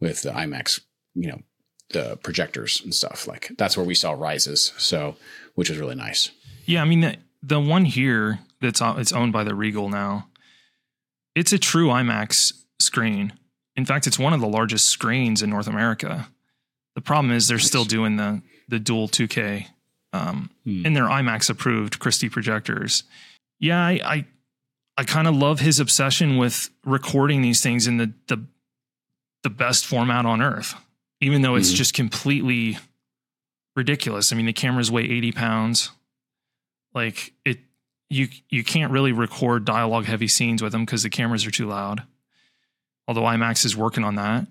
with 0.00 0.22
the 0.22 0.30
IMAX, 0.30 0.80
you 1.14 1.28
know, 1.28 1.40
the 1.90 2.18
projectors 2.22 2.80
and 2.82 2.94
stuff. 2.94 3.26
Like 3.26 3.52
that's 3.58 3.76
where 3.76 3.86
we 3.86 3.94
saw 3.94 4.12
Rises, 4.12 4.72
so 4.76 5.16
which 5.54 5.70
was 5.70 5.78
really 5.78 5.94
nice. 5.94 6.30
Yeah, 6.64 6.82
I 6.82 6.84
mean 6.84 7.00
the 7.00 7.16
the 7.42 7.60
one 7.60 7.84
here 7.84 8.40
that's 8.60 8.80
it's 8.82 9.12
owned 9.12 9.32
by 9.32 9.44
the 9.44 9.54
Regal 9.54 9.88
now. 9.88 10.28
It's 11.34 11.52
a 11.52 11.58
true 11.58 11.88
IMAX 11.88 12.52
screen. 12.80 13.32
In 13.76 13.84
fact, 13.84 14.06
it's 14.06 14.18
one 14.18 14.32
of 14.32 14.40
the 14.40 14.48
largest 14.48 14.86
screens 14.86 15.42
in 15.42 15.50
North 15.50 15.66
America. 15.66 16.28
The 16.94 17.02
problem 17.02 17.32
is 17.32 17.46
they're 17.46 17.58
nice. 17.58 17.66
still 17.66 17.84
doing 17.84 18.16
the 18.16 18.42
the 18.68 18.78
dual 18.80 19.08
2K 19.08 19.66
um, 20.12 20.50
hmm. 20.64 20.84
in 20.84 20.94
their 20.94 21.04
IMAX 21.04 21.50
approved 21.50 21.98
Christie 21.98 22.28
projectors. 22.28 23.04
Yeah, 23.60 23.78
I 23.78 24.00
I, 24.02 24.26
I 24.98 25.04
kind 25.04 25.28
of 25.28 25.36
love 25.36 25.60
his 25.60 25.78
obsession 25.78 26.36
with 26.38 26.70
recording 26.84 27.42
these 27.42 27.62
things 27.62 27.86
in 27.86 27.98
the 27.98 28.12
the 28.28 28.44
the 29.46 29.50
best 29.50 29.86
format 29.86 30.26
on 30.26 30.42
earth, 30.42 30.74
even 31.20 31.42
though 31.42 31.54
it's 31.54 31.70
hmm. 31.70 31.76
just 31.76 31.94
completely 31.94 32.78
ridiculous. 33.76 34.32
I 34.32 34.36
mean, 34.36 34.46
the 34.46 34.52
cameras 34.52 34.90
weigh 34.90 35.04
80 35.04 35.30
pounds. 35.30 35.90
Like 36.92 37.32
it 37.44 37.60
you 38.10 38.26
you 38.50 38.64
can't 38.64 38.90
really 38.90 39.12
record 39.12 39.64
dialogue 39.64 40.06
heavy 40.06 40.26
scenes 40.26 40.62
with 40.62 40.72
them 40.72 40.84
because 40.84 41.04
the 41.04 41.10
cameras 41.10 41.46
are 41.46 41.52
too 41.52 41.68
loud. 41.68 42.02
Although 43.06 43.22
IMAX 43.22 43.64
is 43.64 43.76
working 43.76 44.02
on 44.02 44.16
that. 44.16 44.48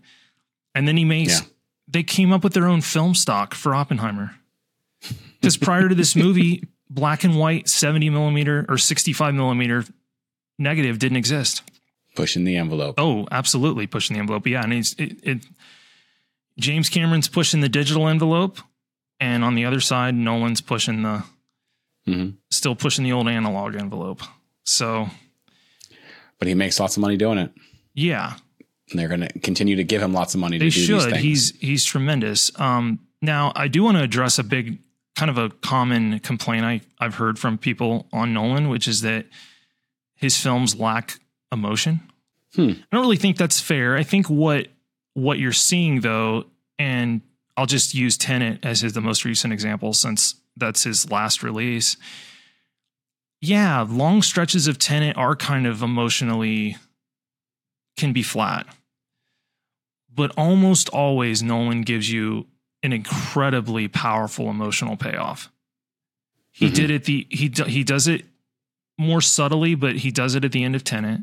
And 0.74 0.88
then 0.88 0.96
he 0.96 1.04
makes 1.04 1.42
yeah 1.42 1.48
they 1.90 2.04
came 2.04 2.32
up 2.32 2.44
with 2.44 2.54
their 2.54 2.68
own 2.68 2.80
film 2.80 3.16
stock 3.16 3.54
for 3.54 3.76
Oppenheimer. 3.76 4.32
Because 5.42 5.58
prior 5.58 5.90
to 5.90 5.96
this 5.96 6.16
movie, 6.16 6.64
black 6.90 7.26
and 7.26 7.38
white 7.38 7.68
70 7.68 8.10
millimeter 8.12 8.66
or 8.70 8.78
65 8.78 9.34
millimeter 9.36 9.84
negative 10.58 11.00
didn't 11.00 11.18
exist. 11.18 11.64
Pushing 12.16 12.46
the 12.46 12.58
envelope. 12.58 12.96
Oh, 12.98 13.28
absolutely 13.32 13.88
pushing 13.88 14.16
the 14.16 14.20
envelope. 14.20 14.48
Yeah, 14.48 14.64
and 14.64 14.74
it's 14.74 14.94
it, 14.94 15.20
it 15.24 15.46
James 16.58 16.90
Cameron's 16.90 17.28
pushing 17.28 17.62
the 17.62 17.70
digital 17.70 18.08
envelope, 18.08 18.60
and 19.20 19.44
on 19.44 19.56
the 19.56 19.66
other 19.66 19.82
side, 19.82 20.16
Nolan's 20.16 20.62
pushing 20.62 21.04
the 21.04 21.24
mm-hmm. 22.08 22.32
still 22.50 22.76
pushing 22.76 23.04
the 23.04 23.12
old 23.12 23.28
analog 23.28 23.76
envelope. 23.76 24.22
So, 24.64 25.10
but 26.40 26.48
he 26.48 26.54
makes 26.54 26.80
lots 26.80 26.98
of 26.98 27.02
money 27.02 27.18
doing 27.18 27.38
it. 27.38 27.52
Yeah, 27.94 28.36
and 28.90 29.00
they're 29.00 29.08
going 29.08 29.22
to 29.22 29.40
continue 29.40 29.76
to 29.76 29.84
give 29.84 30.02
him 30.02 30.14
lots 30.14 30.34
of 30.34 30.40
money 30.40 30.58
they 30.58 30.70
to 30.70 30.76
do 30.76 30.86
should. 30.86 30.96
these 30.96 31.06
things. 31.06 31.18
He's 31.18 31.60
he's 31.60 31.86
tremendous. 31.86 32.52
Um, 32.60 33.00
now, 33.22 33.52
I 33.56 33.68
do 33.68 33.84
want 33.84 33.98
to 33.98 34.04
address 34.04 34.40
a 34.40 34.44
big 34.44 34.80
kind 35.16 35.30
of 35.30 35.38
a 35.38 35.50
common 35.50 36.20
complaint 36.20 36.66
I, 36.66 36.82
I've 37.00 37.16
heard 37.16 37.40
from 37.40 37.58
people 37.58 38.08
on 38.12 38.34
Nolan, 38.34 38.70
which 38.70 38.88
is 38.88 39.02
that 39.02 39.26
his 40.16 40.40
films 40.40 40.80
lack 40.80 41.20
emotion. 41.56 42.02
Hmm. 42.54 42.70
I 42.70 42.86
don't 42.92 43.02
really 43.02 43.18
think 43.18 43.38
that's 43.38 43.60
fair. 43.60 43.96
I 43.96 44.04
think 44.04 44.30
what 44.30 44.68
what 45.14 45.40
you're 45.40 45.52
seeing 45.52 46.02
though, 46.02 46.46
and 46.78 47.22
I'll 47.58 47.66
just 47.66 47.96
use 47.96 48.18
Tenet 48.18 48.60
as 48.64 48.82
his, 48.82 48.94
the 48.94 49.02
most 49.02 49.26
recent 49.26 49.52
example 49.54 49.94
since 49.94 50.36
that's 50.56 50.84
his 50.84 51.10
last 51.10 51.42
release. 51.42 51.98
Yeah, 53.42 53.86
long 53.88 54.22
stretches 54.22 54.68
of 54.68 54.78
Tenet 54.78 55.18
are 55.18 55.36
kind 55.36 55.68
of 55.68 55.82
emotionally 55.82 56.78
can 57.98 58.14
be 58.14 58.24
flat. 58.24 58.68
But 60.14 60.32
almost 60.38 60.90
always, 60.90 61.44
Nolan 61.44 61.82
gives 61.82 62.12
you 62.12 62.48
an 62.84 62.94
incredibly 62.94 63.88
powerful 63.88 64.50
emotional 64.50 64.96
payoff. 64.96 65.52
He 66.52 66.68
mm-hmm. 66.68 66.76
did 66.76 66.92
it 66.92 67.04
the 67.04 67.28
he 67.30 67.52
he 67.68 67.84
does 67.84 68.08
it 68.08 68.26
more 68.98 69.22
subtly, 69.22 69.76
but 69.76 69.98
he 69.98 70.12
does 70.12 70.36
it 70.36 70.46
at 70.46 70.54
the 70.54 70.64
end 70.64 70.76
of 70.76 70.84
Tenet. 70.84 71.22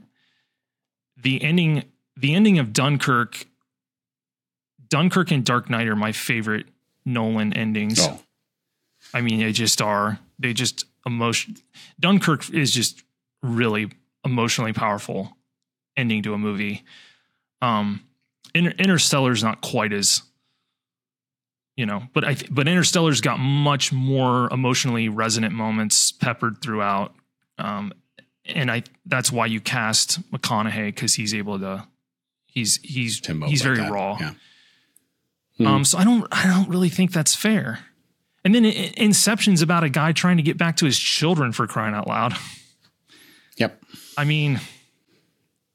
The 1.22 1.42
ending 1.42 1.84
the 2.16 2.34
ending 2.34 2.58
of 2.58 2.72
Dunkirk 2.72 3.46
Dunkirk 4.88 5.30
and 5.30 5.44
Dark 5.44 5.70
Knight 5.70 5.88
are 5.88 5.96
my 5.96 6.12
favorite 6.12 6.66
Nolan 7.04 7.52
endings. 7.54 7.98
Oh. 8.00 8.20
I 9.14 9.22
mean, 9.22 9.40
they 9.40 9.52
just 9.52 9.80
are. 9.80 10.18
They 10.38 10.52
just 10.52 10.84
emotion. 11.06 11.56
Dunkirk 11.98 12.50
is 12.50 12.72
just 12.72 13.02
really 13.42 13.90
emotionally 14.24 14.72
powerful 14.72 15.36
ending 15.96 16.22
to 16.22 16.34
a 16.34 16.38
movie. 16.38 16.84
Um, 17.60 18.04
Inter- 18.54 18.74
Interstellar's 18.78 19.42
not 19.42 19.60
quite 19.62 19.92
as, 19.92 20.22
you 21.76 21.86
know, 21.86 22.02
but 22.12 22.24
I 22.24 22.34
th- 22.34 22.52
but 22.54 22.68
Interstellar's 22.68 23.20
got 23.20 23.38
much 23.38 23.92
more 23.92 24.48
emotionally 24.52 25.08
resonant 25.08 25.54
moments 25.54 26.12
peppered 26.12 26.60
throughout. 26.60 27.14
Um, 27.58 27.92
and 28.46 28.70
I 28.70 28.82
that's 29.06 29.30
why 29.30 29.46
you 29.46 29.60
cast 29.60 30.20
McConaughey 30.30 30.86
because 30.86 31.14
he's 31.14 31.34
able 31.34 31.58
to, 31.58 31.86
he's 32.46 32.76
he's 32.82 33.20
Timbo 33.20 33.46
he's 33.46 33.62
very 33.62 33.78
that. 33.78 33.90
raw. 33.90 34.16
Yeah. 34.20 34.34
Hmm. 35.58 35.66
Um, 35.66 35.84
so 35.84 35.98
I 35.98 36.04
don't 36.04 36.26
I 36.32 36.46
don't 36.46 36.68
really 36.68 36.88
think 36.88 37.12
that's 37.12 37.34
fair. 37.34 37.80
And 38.44 38.54
then 38.54 38.64
Inception's 38.64 39.62
about 39.62 39.84
a 39.84 39.88
guy 39.88 40.12
trying 40.12 40.36
to 40.38 40.42
get 40.42 40.58
back 40.58 40.76
to 40.78 40.84
his 40.84 40.98
children 40.98 41.52
for 41.52 41.66
crying 41.66 41.94
out 41.94 42.06
loud. 42.06 42.34
Yep. 43.58 43.82
I 44.16 44.24
mean, 44.24 44.60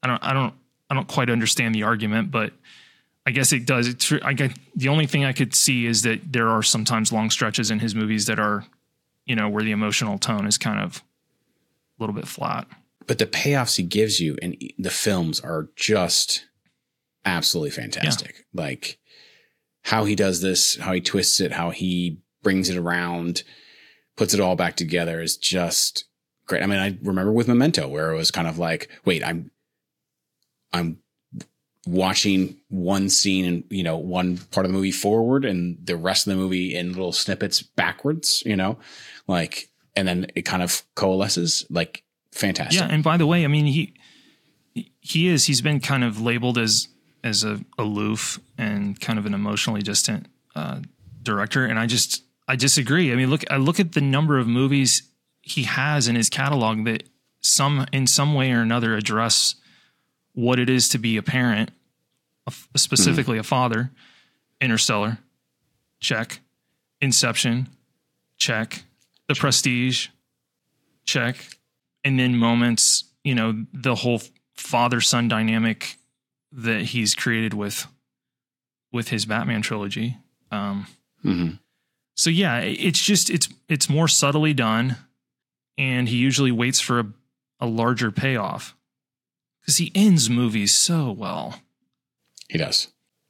I 0.02 0.08
don't 0.08 0.24
I 0.24 0.34
don't 0.34 0.54
I 0.90 0.96
don't 0.96 1.08
quite 1.08 1.30
understand 1.30 1.76
the 1.76 1.84
argument, 1.84 2.32
but 2.32 2.54
I 3.26 3.32
guess 3.32 3.52
it 3.52 3.66
does. 3.66 3.88
It's 3.88 4.12
I 4.24 4.34
get 4.34 4.58
the 4.76 4.90
only 4.90 5.06
thing 5.06 5.26
I 5.26 5.32
could 5.34 5.54
see 5.54 5.86
is 5.86 6.02
that 6.02 6.34
there 6.34 6.50
are 6.50 6.64
sometimes 6.64 7.12
long 7.12 7.30
stretches 7.30 7.70
in 7.72 7.80
his 7.80 7.94
movies 7.94 8.26
that 8.26 8.40
are, 8.40 8.66
you 9.26 9.36
know, 9.36 9.48
where 9.48 9.64
the 9.64 9.72
emotional 9.72 10.18
tone 10.18 10.48
is 10.48 10.58
kind 10.58 10.80
of 10.80 11.04
a 11.98 12.04
little 12.04 12.16
bit 12.16 12.28
flat. 12.28 12.68
But 13.06 13.20
the 13.20 13.26
payoffs 13.26 13.78
he 13.78 13.84
gives 13.84 14.20
you 14.20 14.38
in 14.42 14.58
the 14.78 14.90
films 14.90 15.40
are 15.40 15.70
just 15.76 16.46
absolutely 17.26 17.72
fantastic. 17.72 18.46
Yeah. 18.54 18.62
Like 18.62 19.00
how 19.84 20.06
he 20.06 20.16
does 20.16 20.42
this, 20.42 20.76
how 20.78 20.94
he 20.94 21.02
twists 21.02 21.40
it, 21.40 21.54
how 21.54 21.70
he 21.70 22.20
brings 22.44 22.70
it 22.70 22.78
around, 22.78 23.44
puts 24.18 24.34
it 24.34 24.40
all 24.40 24.56
back 24.56 24.76
together 24.76 25.22
is 25.22 25.38
just 25.38 26.06
great. 26.48 26.64
I 26.64 26.66
mean, 26.66 26.80
I 26.80 26.98
remember 27.02 27.32
with 27.32 27.48
Memento 27.48 27.88
where 27.88 28.12
it 28.12 28.18
was 28.18 28.32
kind 28.32 28.48
of 28.48 28.58
like, 28.58 28.90
wait, 29.06 29.24
I'm 29.24 29.52
I'm 30.74 30.98
watching 31.86 32.58
one 32.68 33.10
scene 33.10 33.46
and 33.46 33.64
you 33.70 33.84
know 33.84 33.98
one 33.98 34.38
part 34.52 34.66
of 34.66 34.72
the 34.72 34.78
movie 34.78 34.92
forward 34.92 35.46
and 35.46 35.78
the 35.82 35.96
rest 35.96 36.28
of 36.28 36.32
the 36.32 36.38
movie 36.38 36.76
in 36.76 36.90
little 36.90 37.14
snippets 37.14 37.62
backwards 37.62 38.44
you 38.46 38.58
know 38.58 38.78
like 39.26 39.70
and 39.98 40.08
then 40.08 40.28
it 40.36 40.44
kind 40.44 40.62
of 40.64 40.84
coalesces 40.96 41.66
like 41.70 42.04
fantastic 42.32 42.80
Yeah, 42.80 42.88
and 42.88 43.04
by 43.04 43.18
the 43.18 43.26
way, 43.26 43.44
I 43.44 43.48
mean 43.48 43.66
he 43.66 43.94
he 45.02 45.28
is 45.28 45.48
he's 45.48 45.62
been 45.62 45.80
kind 45.80 46.04
of 46.04 46.22
labeled 46.22 46.58
as 46.58 46.88
as 47.24 47.44
a 47.44 47.60
aloof 47.78 48.40
and 48.58 49.00
kind 49.02 49.18
of 49.18 49.26
an 49.26 49.34
emotionally 49.34 49.82
distant 49.82 50.28
uh, 50.56 50.80
director, 51.24 51.66
and 51.66 51.80
I 51.80 51.88
just 51.88 52.24
I 52.48 52.56
disagree. 52.56 53.12
I 53.12 53.16
mean, 53.16 53.30
look 53.30 53.44
I 53.52 53.58
look 53.58 53.80
at 53.80 53.94
the 53.94 54.02
number 54.02 54.38
of 54.38 54.48
movies 54.48 55.10
he 55.42 55.64
has 55.64 56.08
in 56.08 56.16
his 56.16 56.30
catalog 56.30 56.86
that 56.86 57.04
some 57.42 57.88
in 57.92 58.06
some 58.06 58.36
way 58.36 58.52
or 58.52 58.62
another 58.62 58.96
address 58.96 59.56
what 60.34 60.60
it 60.60 60.70
is 60.70 60.90
to 60.90 61.00
be 61.00 61.18
a 61.18 61.24
parent, 61.24 61.72
specifically 62.76 63.40
a 63.40 63.44
father. 63.44 63.90
Interstellar, 64.62 65.18
check. 66.00 66.40
Inception, 67.02 67.68
check. 68.38 68.84
The 69.28 69.36
Prestige, 69.36 70.08
check 71.06 71.38
and 72.04 72.18
then 72.20 72.36
moments, 72.38 73.06
you 73.24 73.36
know, 73.36 73.66
the 73.74 73.96
whole 73.96 74.22
father 74.56 75.02
son 75.02 75.28
dynamic 75.28 75.96
that 76.52 76.82
he's 76.82 77.14
created 77.16 77.54
with 77.54 77.88
with 78.92 79.10
his 79.10 79.26
Batman 79.26 79.62
trilogy. 79.62 80.18
Um, 80.52 80.88
Mhm. 81.26 81.60
so 82.16 82.30
yeah, 82.30 82.60
it's 82.60 83.02
just 83.04 83.30
it's 83.30 83.50
it's 83.68 83.90
more 83.90 84.08
subtly 84.08 84.54
done, 84.54 84.96
and 85.78 86.08
he 86.08 86.16
usually 86.18 86.52
waits 86.52 86.80
for 86.80 87.00
a, 87.00 87.06
a 87.60 87.66
larger 87.68 88.12
payoff 88.12 88.76
because 89.62 89.78
he 89.78 89.92
ends 89.94 90.30
movies 90.30 90.74
so 90.74 91.12
well. 91.12 91.62
he 92.50 92.58
does 92.58 92.88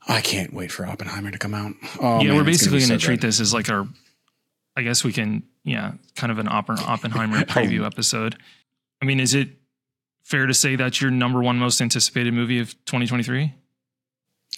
i 0.08 0.22
can't 0.22 0.54
wait 0.54 0.72
for 0.72 0.86
oppenheimer 0.86 1.32
to 1.32 1.40
come 1.40 1.54
out 1.56 1.74
oh 2.00 2.22
yeah, 2.22 2.28
man, 2.30 2.36
we're 2.38 2.44
basically 2.44 2.78
going 2.80 2.90
to 2.92 3.00
so 3.00 3.06
treat 3.06 3.20
this 3.20 3.40
as 3.40 3.52
like 3.54 3.70
our. 3.70 3.88
I 4.76 4.84
guess 4.84 5.04
we 5.04 5.12
can, 5.12 5.42
yeah, 5.68 5.94
kind 6.16 6.32
of 6.32 6.40
an 6.40 6.48
Oppen- 6.48 6.80
Oppenheimer 6.88 7.42
preview 7.44 7.86
episode. 7.86 8.38
I 9.02 9.06
mean, 9.06 9.20
is 9.20 9.34
it 9.34 9.50
fair 10.24 10.46
to 10.46 10.54
say 10.54 10.76
that's 10.76 11.02
your 11.02 11.12
number 11.12 11.42
one 11.42 11.58
most 11.58 11.82
anticipated 11.82 12.34
movie 12.34 12.60
of 12.60 12.72
2023? 12.86 13.54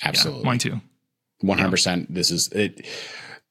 absolutely 0.04 0.42
Yeah, 0.42 0.46
mine 0.46 0.60
too. 0.60 0.82
One 1.42 1.58
hundred 1.58 1.72
percent. 1.72 2.14
This 2.14 2.32
is 2.32 2.50
it. 2.50 2.86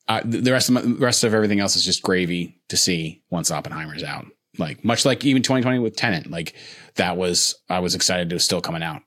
Uh, 0.07 0.21
the 0.25 0.41
the 0.41 0.53
rest 0.53 0.69
of 0.69 0.75
my, 0.75 0.83
the 0.83 0.95
rest 0.95 1.25
of 1.25 1.35
everything 1.35 1.61
else 1.61 1.75
is 1.75 1.85
just 1.85 2.03
gravy 2.03 2.61
to 2.69 2.77
see 2.77 3.23
once 3.31 3.51
Oppenheimer's 3.51 4.03
out. 4.03 4.27
Like 4.59 4.85
much 4.85 5.05
like 5.05 5.25
even 5.25 5.43
2020 5.43 5.79
with 5.79 5.97
Tenet, 5.97 6.31
like 6.31 6.55
that 6.97 7.17
was 7.17 7.55
I 7.69 7.81
was 7.81 7.95
excited 7.95 8.31
it 8.31 8.35
was 8.35 8.45
still 8.45 8.61
coming 8.61 8.83
out 8.83 9.03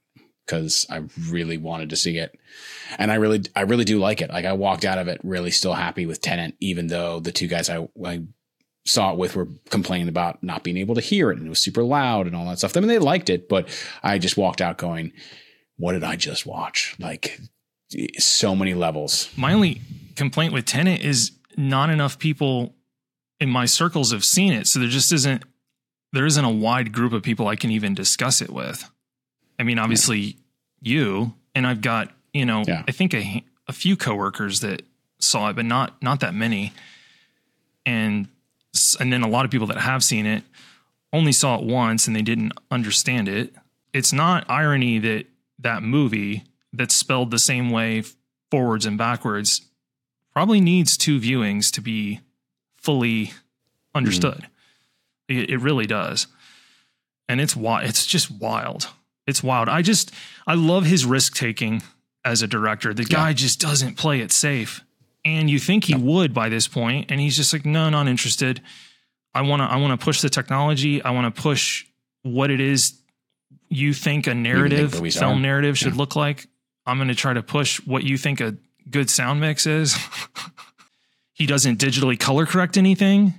because 0.45 0.85
I 0.89 1.03
really 1.29 1.57
wanted 1.57 1.91
to 1.91 1.95
see 1.95 2.17
it, 2.17 2.37
and 2.97 3.11
I 3.11 3.15
really 3.15 3.41
I 3.55 3.61
really 3.61 3.85
do 3.85 3.99
like 3.99 4.21
it. 4.21 4.29
Like 4.29 4.45
I 4.45 4.53
walked 4.53 4.85
out 4.85 4.97
of 4.97 5.07
it 5.07 5.21
really 5.23 5.51
still 5.51 5.73
happy 5.73 6.05
with 6.05 6.21
Tenet, 6.21 6.55
even 6.59 6.87
though 6.87 7.19
the 7.19 7.31
two 7.31 7.47
guys 7.47 7.69
I, 7.69 7.87
I 8.03 8.23
saw 8.85 9.11
it 9.11 9.17
with 9.17 9.35
were 9.35 9.47
complaining 9.69 10.07
about 10.07 10.41
not 10.43 10.63
being 10.63 10.77
able 10.77 10.95
to 10.95 11.01
hear 11.01 11.31
it 11.31 11.37
and 11.37 11.45
it 11.45 11.49
was 11.49 11.61
super 11.61 11.83
loud 11.83 12.25
and 12.27 12.35
all 12.35 12.45
that 12.45 12.57
stuff. 12.57 12.75
I 12.75 12.79
mean 12.79 12.87
they 12.89 12.99
liked 12.99 13.29
it, 13.29 13.47
but 13.47 13.67
I 14.01 14.17
just 14.17 14.37
walked 14.37 14.61
out 14.61 14.77
going, 14.77 15.13
"What 15.77 15.93
did 15.93 16.03
I 16.03 16.15
just 16.15 16.45
watch?" 16.45 16.95
Like 16.99 17.39
so 18.17 18.55
many 18.55 18.73
levels. 18.73 19.29
My 19.35 19.53
only 19.53 19.81
complaint 20.15 20.53
with 20.53 20.65
Tenet 20.65 21.01
is 21.01 21.31
not 21.57 21.89
enough 21.89 22.17
people 22.17 22.75
in 23.39 23.49
my 23.49 23.65
circles 23.65 24.11
have 24.11 24.23
seen 24.23 24.53
it, 24.53 24.67
so 24.67 24.79
there 24.79 24.87
just 24.89 25.11
isn't 25.11 25.43
there 26.13 26.25
isn't 26.25 26.43
a 26.43 26.49
wide 26.49 26.91
group 26.91 27.13
of 27.13 27.23
people 27.23 27.47
I 27.47 27.55
can 27.55 27.71
even 27.71 27.93
discuss 27.93 28.41
it 28.41 28.49
with. 28.49 28.89
I 29.59 29.63
mean, 29.63 29.79
obviously 29.79 30.37
you 30.81 31.33
and 31.53 31.67
I've 31.67 31.81
got 31.81 32.11
you 32.33 32.45
know 32.45 32.63
Yeah. 32.67 32.83
I 32.87 32.91
think 32.91 33.13
a 33.13 33.43
a 33.67 33.73
few 33.73 33.95
coworkers 33.95 34.61
that 34.61 34.81
saw 35.19 35.49
it, 35.49 35.55
but 35.55 35.65
not 35.65 36.01
not 36.01 36.19
that 36.21 36.33
many, 36.33 36.73
and 37.85 38.27
and 38.99 39.11
then 39.11 39.21
a 39.21 39.27
lot 39.27 39.45
of 39.45 39.51
people 39.51 39.67
that 39.67 39.77
have 39.77 40.03
seen 40.03 40.25
it 40.25 40.43
only 41.13 41.31
saw 41.31 41.57
it 41.57 41.63
once 41.63 42.07
and 42.07 42.15
they 42.15 42.21
didn't 42.21 42.53
understand 42.69 43.27
it. 43.27 43.53
It's 43.93 44.13
not 44.13 44.49
irony 44.49 44.99
that 44.99 45.25
that 45.59 45.83
movie 45.83 46.43
that's 46.73 46.95
spelled 46.95 47.31
the 47.31 47.39
same 47.39 47.69
way 47.69 48.03
forwards 48.49 48.85
and 48.85 48.97
backwards 48.97 49.61
probably 50.33 50.61
needs 50.61 50.97
two 50.97 51.19
viewings 51.19 51.71
to 51.71 51.81
be 51.81 52.21
fully 52.77 53.33
understood. 53.93 54.47
Hmm. 55.29 55.37
It, 55.37 55.49
it 55.51 55.57
really 55.57 55.85
does. 55.85 56.27
And 57.27 57.39
it's 57.39 57.55
wild. 57.55 57.87
It's 57.87 58.05
just 58.05 58.31
wild. 58.31 58.87
It's 59.27 59.43
wild. 59.43 59.69
I 59.69 59.81
just, 59.81 60.11
I 60.47 60.55
love 60.55 60.85
his 60.85 61.05
risk 61.05 61.35
taking 61.35 61.83
as 62.25 62.41
a 62.41 62.47
director. 62.47 62.93
The 62.93 63.03
guy 63.03 63.33
just 63.33 63.59
doesn't 63.59 63.95
play 63.97 64.19
it 64.19 64.31
safe. 64.31 64.81
And 65.23 65.49
you 65.49 65.59
think 65.59 65.83
he 65.85 65.93
would 65.95 66.33
by 66.33 66.49
this 66.49 66.67
point, 66.67 67.11
and 67.11 67.19
he's 67.21 67.35
just 67.35 67.53
like, 67.53 67.65
no, 67.65 67.89
not 67.89 68.07
interested. 68.07 68.61
I 69.33 69.41
want 69.43 69.61
to, 69.61 69.65
I 69.65 69.75
want 69.77 69.99
to 69.99 70.03
push 70.03 70.21
the 70.21 70.29
technology. 70.29 71.01
I 71.03 71.11
want 71.11 71.33
to 71.33 71.41
push 71.41 71.85
what 72.23 72.49
it 72.49 72.59
is 72.59 72.99
you 73.69 73.93
think 73.93 74.27
a 74.27 74.33
narrative, 74.33 74.95
movies 74.95 75.17
film 75.17 75.37
are. 75.37 75.41
narrative 75.41 75.77
should 75.77 75.93
Yeah. 75.93 75.99
look 75.99 76.15
like. 76.15 76.47
I'm 76.85 76.97
going 76.97 77.07
to 77.09 77.15
try 77.15 77.33
to 77.33 77.43
push 77.43 77.77
what 77.85 78.03
you 78.03 78.17
think 78.17 78.41
a 78.41 78.55
good 78.89 79.09
sound 79.09 79.39
mix 79.39 79.65
is. 79.67 79.95
he 81.33 81.45
doesn't 81.45 81.79
digitally 81.79 82.19
color 82.19 82.45
correct 82.45 82.77
anything. 82.77 83.33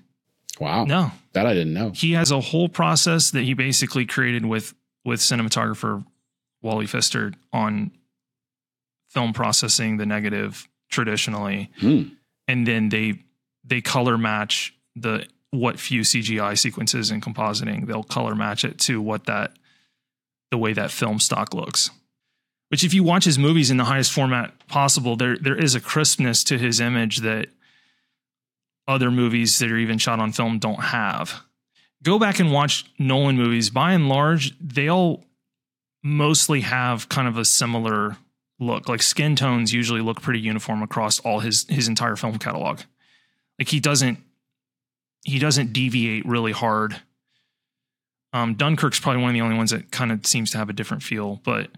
Wow. 0.61 0.85
No, 0.85 1.11
That 1.33 1.47
I 1.47 1.55
didn't 1.55 1.75
know. 1.75 1.91
he 1.91 2.13
has 2.13 2.31
a 2.31 2.41
whole 2.41 2.69
process 2.69 3.31
that 3.33 3.43
he 3.43 3.55
basically 3.55 4.07
created 4.07 4.47
with 4.47 4.75
with 5.05 5.19
cinematographer 5.21 6.05
Wally 6.63 6.87
Pfister 6.87 7.33
on 7.53 7.91
film 9.09 9.33
processing 9.33 9.97
the 9.97 10.07
negative 10.07 10.69
traditionally, 10.93 11.71
Hmm. 11.81 12.03
and 12.47 12.67
then 12.67 12.89
they 12.91 13.19
they 13.65 13.81
color 13.81 14.17
match 14.17 14.75
the 14.95 15.27
what 15.51 15.79
few 15.81 16.03
CGI 16.03 16.55
sequences 16.57 17.11
in 17.11 17.21
compositing. 17.21 17.87
They'll 17.87 18.03
color 18.05 18.35
match 18.35 18.65
it 18.65 18.79
to 18.81 19.01
what 19.03 19.25
that 19.27 19.53
the 20.51 20.59
way 20.59 20.73
that 20.73 20.91
film 20.91 21.19
stock 21.19 21.53
looks. 21.55 21.91
Which, 22.69 22.85
if 22.85 22.95
you 22.95 23.03
watch 23.03 23.25
his 23.25 23.39
movies 23.39 23.71
in 23.71 23.77
the 23.77 23.85
highest 23.85 24.13
format 24.13 24.67
possible, 24.69 25.17
there 25.17 25.37
there 25.37 25.57
is 25.59 25.75
a 25.75 25.81
crispness 25.81 26.45
to 26.45 26.59
his 26.59 26.81
image 26.81 27.19
that 27.19 27.49
other 28.89 29.11
movies 29.11 29.59
that 29.59 29.71
are 29.71 29.77
even 29.79 29.99
shot 29.99 30.19
on 30.21 30.33
film 30.33 30.59
don't 30.59 30.83
have. 30.85 31.43
Go 32.03 32.19
back 32.19 32.41
and 32.41 32.51
watch 32.53 32.85
Nolan 32.99 33.37
movies. 33.37 33.71
By 33.71 33.93
and 33.93 34.09
large, 34.09 34.59
they 34.59 34.89
all 34.89 35.25
mostly 36.03 36.63
have 36.63 37.09
kind 37.09 37.29
of 37.29 37.37
a 37.39 37.45
similar 37.45 38.17
look. 38.63 38.89
Like 38.89 39.03
skin 39.03 39.37
tones 39.37 39.73
usually 39.73 40.01
look 40.01 40.23
pretty 40.23 40.41
uniform 40.41 40.83
across 40.83 41.21
all 41.21 41.41
his 41.41 41.67
his 41.69 41.89
entire 41.89 42.17
film 42.17 42.39
catalog. 42.39 42.81
Like 43.59 43.69
he 43.69 43.81
doesn't 43.81 44.19
he 45.25 45.39
doesn't 45.39 45.73
deviate 45.73 46.25
really 46.27 46.53
hard. 46.53 46.97
Um, 48.33 48.55
Dunkirk's 48.55 48.99
probably 48.99 49.21
one 49.21 49.31
of 49.31 49.35
the 49.35 49.43
only 49.43 49.57
ones 49.57 49.71
that 49.73 49.93
kind 49.93 50.11
of 50.11 50.27
seems 50.27 50.51
to 50.53 50.59
have 50.59 50.71
a 50.71 50.73
different 50.73 51.03
feel, 51.03 51.41
but 51.45 51.71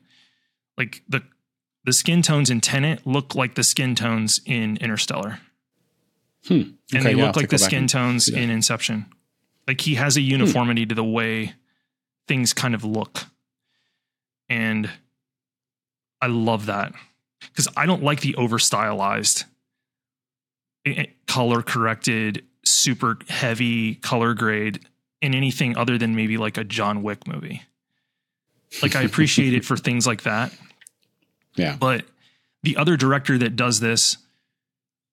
like 0.78 1.02
the 1.08 1.22
the 1.84 1.92
skin 1.92 2.22
tones 2.22 2.48
in 2.50 2.60
Tenet 2.60 3.06
look 3.06 3.34
like 3.34 3.54
the 3.56 3.64
skin 3.64 3.94
tones 3.94 4.40
in 4.46 4.76
Interstellar 4.78 5.40
Hmm. 6.46 6.62
and 6.92 7.06
they 7.06 7.14
yeah, 7.14 7.26
look 7.26 7.36
like 7.36 7.48
the 7.48 7.58
skin 7.58 7.86
tones 7.86 8.28
in 8.28 8.50
Inception. 8.50 9.06
Like 9.66 9.80
he 9.80 9.94
has 9.94 10.16
a 10.16 10.20
uniformity 10.20 10.84
to 10.86 10.94
the 10.94 11.04
way 11.04 11.54
things 12.28 12.52
kind 12.52 12.74
of 12.74 12.84
look. 12.84 13.24
And 14.48 14.90
I 16.24 16.28
love 16.28 16.66
that 16.66 16.94
because 17.40 17.68
I 17.76 17.84
don't 17.84 18.02
like 18.02 18.22
the 18.22 18.34
over 18.36 18.58
stylized, 18.58 19.44
eh, 20.86 20.94
eh, 20.96 21.06
color 21.26 21.60
corrected, 21.60 22.46
super 22.64 23.18
heavy 23.28 23.96
color 23.96 24.32
grade 24.32 24.80
in 25.20 25.34
anything 25.34 25.76
other 25.76 25.98
than 25.98 26.16
maybe 26.16 26.38
like 26.38 26.56
a 26.56 26.64
John 26.64 27.02
Wick 27.02 27.26
movie. 27.26 27.60
Like 28.80 28.96
I 28.96 29.02
appreciate 29.02 29.52
it 29.52 29.66
for 29.66 29.76
things 29.86 30.06
like 30.06 30.22
that. 30.22 30.50
Yeah. 31.56 31.76
But 31.78 32.06
the 32.62 32.78
other 32.78 32.96
director 32.96 33.36
that 33.36 33.54
does 33.54 33.80
this, 33.80 34.16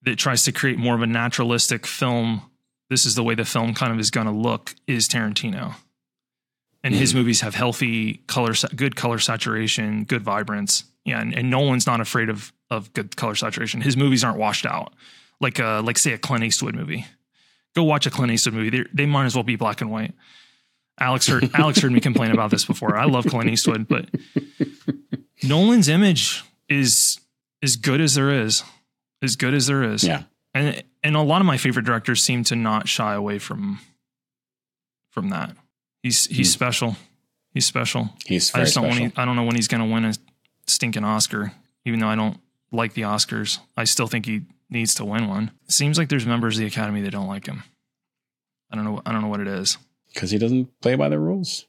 that 0.03 0.17
tries 0.17 0.43
to 0.43 0.53
create 0.53 0.77
more 0.77 0.95
of 0.95 1.01
a 1.01 1.07
naturalistic 1.07 1.85
film, 1.85 2.43
this 2.89 3.05
is 3.05 3.15
the 3.15 3.23
way 3.23 3.35
the 3.35 3.43
film 3.43 3.73
kind 3.73 3.91
of 3.91 3.99
is 3.99 4.11
going 4.11 4.27
to 4.27 4.33
look, 4.33 4.75
is 4.87 5.09
Tarantino. 5.09 5.75
And 6.83 6.95
his 6.95 7.13
movies 7.13 7.41
have 7.41 7.53
healthy 7.53 8.15
color, 8.27 8.53
good 8.75 8.95
color 8.95 9.19
saturation, 9.19 10.03
good 10.03 10.23
vibrance. 10.23 10.85
Yeah, 11.05 11.21
and, 11.21 11.35
and 11.35 11.49
Nolan's 11.49 11.85
not 11.85 12.01
afraid 12.01 12.29
of 12.29 12.51
of 12.71 12.91
good 12.93 13.15
color 13.15 13.35
saturation. 13.35 13.81
His 13.81 13.95
movies 13.95 14.23
aren't 14.23 14.39
washed 14.39 14.65
out, 14.65 14.93
like 15.39 15.59
uh 15.59 15.81
like 15.83 15.97
say 15.97 16.13
a 16.13 16.17
Clint 16.17 16.43
Eastwood 16.43 16.75
movie. 16.75 17.05
Go 17.75 17.83
watch 17.83 18.05
a 18.07 18.09
Clint 18.09 18.31
Eastwood 18.31 18.55
movie. 18.55 18.69
They 18.69 18.85
they 18.93 19.05
might 19.05 19.25
as 19.25 19.35
well 19.35 19.43
be 19.43 19.55
black 19.55 19.81
and 19.81 19.91
white. 19.91 20.13
Alec's 20.99 21.27
heard 21.27 21.49
Alec's 21.55 21.81
heard 21.81 21.91
me 21.91 21.99
complain 21.99 22.31
about 22.31 22.49
this 22.49 22.65
before. 22.65 22.97
I 22.97 23.05
love 23.05 23.25
Clint 23.27 23.49
Eastwood, 23.49 23.87
but 23.87 24.09
Nolan's 25.43 25.87
image 25.87 26.43
is 26.67 27.19
as 27.61 27.75
good 27.75 28.01
as 28.01 28.15
there 28.15 28.31
is, 28.31 28.63
as 29.21 29.35
good 29.35 29.53
as 29.53 29.67
there 29.67 29.83
is. 29.83 30.03
Yeah. 30.03 30.23
and 30.53 30.83
and 31.03 31.15
a 31.15 31.21
lot 31.21 31.41
of 31.41 31.45
my 31.45 31.57
favorite 31.57 31.85
directors 31.85 32.23
seem 32.23 32.43
to 32.45 32.55
not 32.55 32.87
shy 32.87 33.13
away 33.13 33.37
from 33.39 33.79
from 35.11 35.29
that. 35.29 35.55
He's 36.03 36.25
he's 36.25 36.49
Hmm. 36.49 36.57
special. 36.57 36.95
He's 37.53 37.65
special. 37.65 38.09
He's 38.25 38.53
I 38.55 38.61
just 38.61 38.75
don't 38.75 38.85
special. 38.85 39.01
want. 39.03 39.19
I 39.19 39.25
don't 39.25 39.35
know 39.35 39.43
when 39.43 39.55
he's 39.55 39.67
going 39.67 39.81
to 39.87 39.93
win 39.93 40.05
a 40.05 40.13
stinking 40.67 41.03
Oscar, 41.03 41.51
even 41.85 41.99
though 41.99 42.07
I 42.07 42.15
don't 42.15 42.39
like 42.71 42.93
the 42.93 43.01
Oscars. 43.01 43.59
I 43.75 43.83
still 43.83 44.07
think 44.07 44.25
he 44.25 44.41
needs 44.69 44.93
to 44.95 45.05
win 45.05 45.27
one. 45.27 45.51
It 45.65 45.71
seems 45.73 45.97
like 45.97 46.07
there's 46.09 46.25
members 46.25 46.55
of 46.55 46.61
the 46.61 46.67
Academy 46.67 47.01
that 47.01 47.11
don't 47.11 47.27
like 47.27 47.45
him. 47.45 47.63
I 48.71 48.75
don't 48.75 48.85
know. 48.85 49.01
I 49.05 49.11
don't 49.11 49.21
know 49.21 49.27
what 49.27 49.41
it 49.41 49.47
is. 49.47 49.77
Because 50.13 50.31
he 50.31 50.37
doesn't 50.37 50.69
play 50.81 50.95
by 50.95 51.09
the 51.09 51.19
rules. 51.19 51.65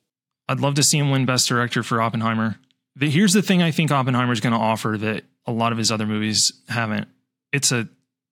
I'd 0.49 0.61
love 0.61 0.75
to 0.75 0.83
see 0.83 0.99
him 0.99 1.11
win 1.11 1.27
Best 1.27 1.49
Director 1.49 1.83
for 1.83 2.01
Oppenheimer. 2.01 2.57
The, 2.97 3.11
here's 3.11 3.33
the 3.33 3.43
thing: 3.43 3.63
I 3.63 3.71
think 3.71 3.91
Oppenheimer 3.91 4.33
is 4.33 4.41
going 4.41 4.53
to 4.53 4.59
offer 4.59 4.97
that 4.99 5.25
a 5.47 5.53
lot 5.53 5.73
of 5.73 5.79
his 5.79 5.91
other 5.91 6.07
movies 6.07 6.53
haven't. 6.69 7.09
It's 7.53 7.73
a 7.73 7.89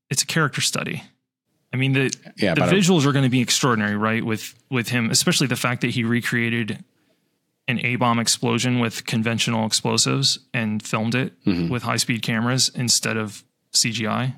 it's 0.08 0.22
a 0.22 0.26
character 0.26 0.60
study. 0.60 1.02
I 1.72 1.76
mean 1.76 1.92
the 1.92 2.12
Yeah, 2.37 2.54
the 2.54 2.62
visuals 2.62 3.06
are 3.06 3.12
going 3.12 3.24
to 3.24 3.30
be 3.30 3.40
extraordinary, 3.40 3.96
right? 3.96 4.24
With 4.24 4.54
with 4.70 4.88
him, 4.88 5.11
especially 5.11 5.46
the 5.46 5.56
fact 5.56 5.80
that 5.83 5.90
he 5.90 6.02
recreated 6.04 6.85
an 7.68 7.78
A 7.85 7.96
bomb 7.96 8.18
explosion 8.18 8.80
with 8.80 9.04
conventional 9.06 9.64
explosives 9.66 10.40
and 10.52 10.83
filmed 10.83 11.14
it 11.14 11.33
Mhm. 11.44 11.70
with 11.70 11.85
high 11.85 11.98
speed 11.98 12.22
cameras 12.22 12.68
instead 12.74 13.16
of 13.16 13.44
CGI. 13.72 14.35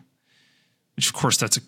Which, 0.96 1.06
of 1.06 1.14
course, 1.14 1.38
that's 1.38 1.56
a. 1.56 1.60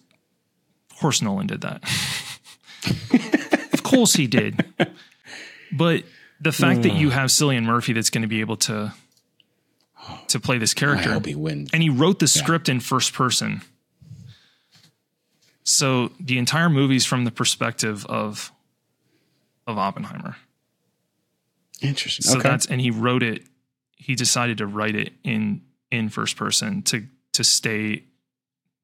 Of 0.91 0.99
course, 0.99 1.23
Nolan 1.23 1.47
did 1.47 1.63
that. 1.63 1.83
of 3.73 3.83
course, 3.83 4.15
he 4.15 4.27
did. 4.27 4.65
But 5.73 6.05
the 6.41 6.53
fact 6.53 6.83
that 6.83 6.95
you 6.95 7.11
have 7.11 7.31
Cillian 7.31 7.65
Murphy 7.65 7.93
that's 7.95 8.11
going 8.11 8.23
to 8.23 8.29
be 8.29 8.41
able 8.41 8.57
to 8.59 8.93
to 10.29 10.39
play 10.39 10.59
this 10.59 10.75
I 10.77 10.81
character, 10.81 11.13
hope 11.15 11.25
he 11.27 11.35
wins. 11.35 11.71
and 11.73 11.83
he 11.83 11.89
wrote 11.89 12.19
the 12.19 12.29
script 12.29 12.69
in 12.69 12.81
first 12.81 13.15
person. 13.15 13.63
So 15.65 16.13
the 16.21 16.39
entire 16.39 16.69
movie's 16.69 17.05
from 17.07 17.25
the 17.25 17.31
perspective 17.31 18.07
of 18.07 18.53
of 19.67 19.79
Oppenheimer. 19.79 20.37
Interesting. 21.81 22.23
So 22.25 22.39
okay. 22.39 22.49
that's 22.49 22.67
and 22.67 22.81
he 22.81 22.91
wrote 22.91 23.23
it. 23.23 23.43
He 23.97 24.15
decided 24.15 24.59
to 24.59 24.67
write 24.67 24.95
it 24.95 25.13
in 25.25 25.63
in 25.91 26.09
first 26.11 26.37
person 26.37 26.83
to 26.83 27.07
to 27.33 27.43
stay 27.45 28.05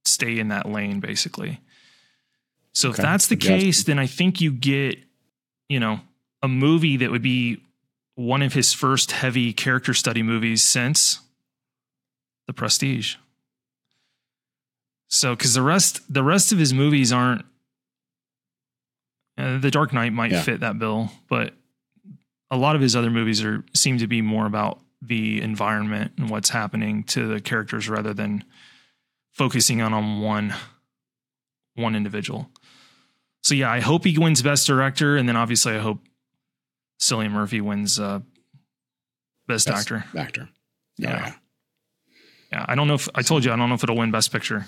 stay 0.04 0.38
in 0.38 0.48
that 0.48 0.66
lane 0.66 1.00
basically. 1.00 1.60
So 2.72 2.88
Okay. 2.88 2.96
if 2.96 3.02
that's 3.02 3.26
the 3.26 3.36
case, 3.36 3.84
then 3.84 3.98
I 3.98 4.06
think 4.06 4.40
you 4.40 4.50
get 4.50 4.98
you 5.68 5.78
know 5.80 6.00
a 6.42 6.48
movie 6.48 6.96
that 6.96 7.10
would 7.10 7.22
be 7.22 7.62
one 8.14 8.42
of 8.42 8.54
his 8.54 8.72
first 8.72 9.12
heavy 9.12 9.52
character 9.52 9.92
study 9.94 10.22
movies 10.22 10.62
since 10.62 11.20
The 12.46 12.52
Prestige. 12.54 13.16
So 15.10 15.34
because 15.34 15.54
the 15.54 15.62
rest 15.62 16.00
the 16.12 16.22
rest 16.22 16.52
of 16.52 16.58
his 16.58 16.72
movies 16.72 17.12
aren't 17.12 17.44
uh, 19.36 19.58
The 19.58 19.70
Dark 19.70 19.92
Knight 19.92 20.12
might 20.12 20.30
Yeah. 20.30 20.42
fit 20.42 20.60
that 20.60 20.78
bill, 20.78 21.10
but 21.28 21.54
a 22.50 22.56
lot 22.56 22.74
of 22.76 22.82
his 22.82 22.96
other 22.96 23.10
movies 23.10 23.42
are 23.44 23.64
seem 23.74 23.98
to 23.98 24.06
be 24.06 24.22
more 24.22 24.46
about 24.46 24.80
the 25.02 25.40
environment 25.40 26.12
and 26.18 26.28
what's 26.28 26.50
happening 26.50 27.04
to 27.04 27.26
the 27.26 27.40
characters 27.40 27.88
rather 27.88 28.12
than 28.12 28.44
focusing 29.32 29.80
on 29.80 29.92
on 29.92 30.20
one 30.20 30.54
one 31.74 31.94
individual. 31.96 32.50
So 33.42 33.54
yeah, 33.54 33.70
I 33.72 33.80
hope 33.80 34.04
he 34.04 34.18
wins 34.18 34.42
Best 34.42 34.66
Director, 34.66 35.16
and 35.16 35.28
then 35.28 35.36
obviously 35.36 35.74
I 35.74 35.78
hope 35.78 36.00
Cillian 37.00 37.30
Murphy 37.30 37.60
wins 37.62 37.98
uh, 37.98 38.18
Best, 39.48 39.66
Best 39.66 39.90
Actor. 39.90 40.04
Actor. 40.16 40.48
Yeah. 40.98 41.32
Yeah, 42.52 42.66
I 42.68 42.74
don't 42.74 42.86
know 42.88 42.94
if 42.94 43.08
I 43.14 43.22
told 43.22 43.44
you 43.44 43.52
I 43.52 43.56
don't 43.56 43.68
know 43.70 43.74
if 43.76 43.82
it'll 43.84 43.96
win 43.96 44.10
Best 44.10 44.30
Picture. 44.32 44.66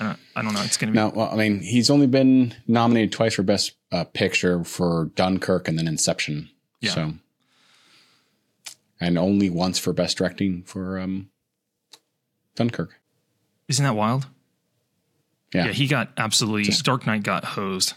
I 0.00 0.04
don't, 0.04 0.18
I 0.36 0.42
don't 0.42 0.54
know. 0.54 0.62
It's 0.62 0.76
gonna 0.78 0.92
be 0.92 0.96
No, 0.96 1.10
well, 1.10 1.30
I 1.30 1.36
mean, 1.36 1.60
he's 1.60 1.90
only 1.90 2.06
been 2.06 2.54
nominated 2.66 3.12
twice 3.12 3.34
for 3.34 3.42
Best 3.42 3.72
uh, 3.92 4.04
Picture 4.04 4.64
for 4.64 5.10
Dunkirk 5.14 5.68
and 5.68 5.78
then 5.78 5.86
Inception. 5.86 6.48
Yeah. 6.80 6.90
So, 6.92 7.12
and 9.00 9.18
only 9.18 9.50
once 9.50 9.78
for 9.78 9.92
Best 9.92 10.16
Directing 10.16 10.62
for 10.62 10.98
um, 10.98 11.28
Dunkirk. 12.56 12.98
isn't 13.68 13.84
that 13.84 13.94
wild? 13.94 14.26
Yeah. 15.54 15.66
Yeah, 15.66 15.72
he 15.72 15.86
got 15.86 16.10
absolutely 16.16 16.62
Just- 16.64 16.84
Dark 16.84 17.06
Knight 17.06 17.22
got 17.22 17.44
hosed. 17.44 17.94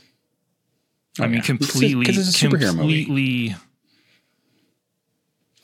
Oh, 1.19 1.23
I 1.23 1.27
mean, 1.27 1.37
yeah. 1.37 1.41
completely, 1.43 2.05
Because 2.05 2.27
it's 2.27 2.41
a 2.41 2.45
superhero 2.47 2.75
movie. 2.75 3.05
completely. 3.05 3.55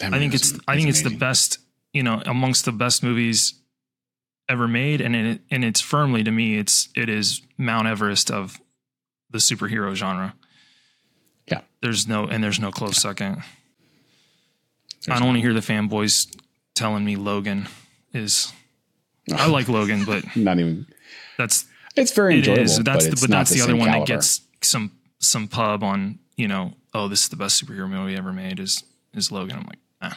I 0.01 0.17
think 0.19 0.33
it's 0.33 0.53
I 0.67 0.75
think 0.77 0.87
it's 0.89 1.01
the 1.01 1.09
best, 1.09 1.57
you 1.91 2.03
know, 2.03 2.21
amongst 2.25 2.63
the 2.65 2.71
best 2.71 3.03
movies 3.03 3.55
ever 4.49 4.67
made, 4.67 4.99
and 4.99 5.15
it 5.15 5.41
and 5.51 5.63
it's 5.63 5.79
firmly 5.79 6.23
to 6.23 6.31
me, 6.31 6.57
it's 6.57 6.89
it 6.95 7.07
is 7.07 7.41
Mount 7.57 7.87
Everest 7.87 8.29
of 8.31 8.59
the 9.29 9.37
superhero 9.37 9.93
genre. 9.95 10.33
Yeah. 11.47 11.61
there's 11.81 12.07
no 12.07 12.25
and 12.25 12.43
there's 12.43 12.59
no 12.59 12.71
close 12.71 12.97
second. 12.97 13.43
I 15.09 15.17
don't 15.17 15.27
want 15.27 15.37
to 15.37 15.41
hear 15.41 15.53
the 15.53 15.61
fanboys 15.61 16.27
telling 16.75 17.05
me 17.05 17.15
Logan 17.15 17.67
is. 18.13 18.51
I 19.33 19.47
like 19.47 19.67
Logan, 19.77 20.03
but 20.05 20.23
Not 20.35 20.59
even. 20.59 20.85
that's 21.37 21.65
It's 21.95 22.11
very 22.11 22.35
it 22.35 22.37
enjoyable. 22.39 22.63
is. 22.63 22.77
That's 22.79 23.07
but 23.07 23.15
the, 23.15 23.21
but 23.21 23.29
not 23.29 23.37
that's 23.39 23.51
the, 23.51 23.61
other 23.61 23.71
same 23.73 23.79
one 23.79 23.89
caliber. 23.89 24.05
that 24.05 24.13
gets 24.13 24.41
some 24.61 24.91
some 25.19 25.47
pub 25.47 25.83
on 25.83 26.19
you 26.35 26.47
know. 26.47 26.73
Oh, 26.93 27.07
this 27.07 27.23
is 27.23 27.29
the 27.29 27.35
best 27.35 27.63
superhero 27.63 27.87
movie 27.89 28.15
ever 28.15 28.33
made. 28.33 28.59
Is 28.59 28.83
is 29.13 29.31
Logan? 29.31 29.57
I'm 29.57 29.63
like, 29.65 29.79
nah, 30.01 30.13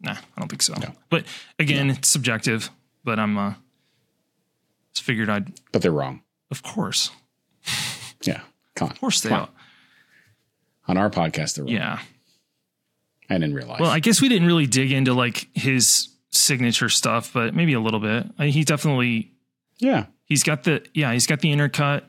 nah, 0.00 0.18
I 0.36 0.40
don't 0.40 0.48
think 0.48 0.62
so. 0.62 0.74
No. 0.74 0.92
But 1.08 1.24
again, 1.58 1.90
it's 1.90 2.08
subjective. 2.08 2.68
But 3.04 3.18
I'm 3.18 3.36
uh, 3.38 3.54
just 4.94 5.04
figured 5.04 5.28
I'd, 5.30 5.52
But 5.72 5.82
they're 5.82 5.90
wrong. 5.92 6.22
of 6.50 6.62
course, 6.62 7.10
Yeah. 8.22 8.40
Come 8.76 8.86
on. 8.88 8.92
of 8.92 9.00
course 9.00 9.20
they 9.22 9.28
Come 9.30 9.38
are. 9.40 9.42
on. 9.42 9.48
On 10.88 10.96
our 10.96 11.10
podcast, 11.10 11.54
they're 11.56 11.64
wrong. 11.64 11.72
Yeah. 11.74 12.00
And 13.28 13.44
in 13.44 13.54
real 13.54 13.66
life. 13.68 13.80
Well, 13.80 13.90
I 13.90 14.00
guess 14.00 14.20
we 14.20 14.28
didn't 14.28 14.46
really 14.48 14.66
dig 14.66 14.90
into 14.92 15.14
like 15.14 15.48
his 15.54 16.08
signature 16.30 16.88
stuff, 16.88 17.32
but 17.32 17.54
maybe 17.54 17.72
a 17.74 17.80
little 17.80 18.00
bit. 18.00 18.26
I, 18.38 18.46
he 18.48 18.64
definitely 18.64 19.32
yeah. 19.78 20.06
he's 20.24 20.42
got 20.42 20.64
the 20.64 20.84
yeah 20.94 21.12
he's 21.12 21.26
got 21.26 21.40
the 21.40 21.50
intercut 21.54 22.02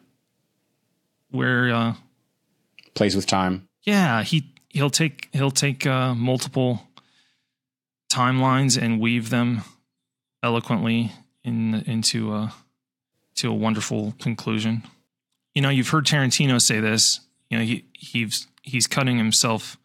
where 1.29 1.73
uh 1.73 1.93
Plays 2.95 3.15
with 3.15 3.25
time. 3.27 3.67
yeah 3.83 4.23
he 4.23 4.51
he'll 4.69 4.89
take 4.89 5.29
he'll 5.31 5.51
take 5.51 5.85
uh 5.87 6.13
multiple 6.15 6.81
timelines 8.11 8.81
and 8.81 8.99
weave 8.99 9.29
them 9.29 9.61
eloquently 10.43 11.11
in 11.43 11.75
into 11.85 12.33
a 12.33 12.53
to 13.35 13.49
a 13.49 13.53
wonderful 13.53 14.13
conclusion 14.19 14.83
you 15.53 15.61
know 15.61 15.69
you've 15.69 15.89
heard 15.89 16.05
tarantino 16.05 16.61
say 16.61 16.79
this 16.79 17.19
you 17.49 17.57
know 17.57 17.63
he 17.63 17.85
he's 17.93 18.47
he's 18.61 18.87
cutting 18.87 19.17
himself 19.17 19.77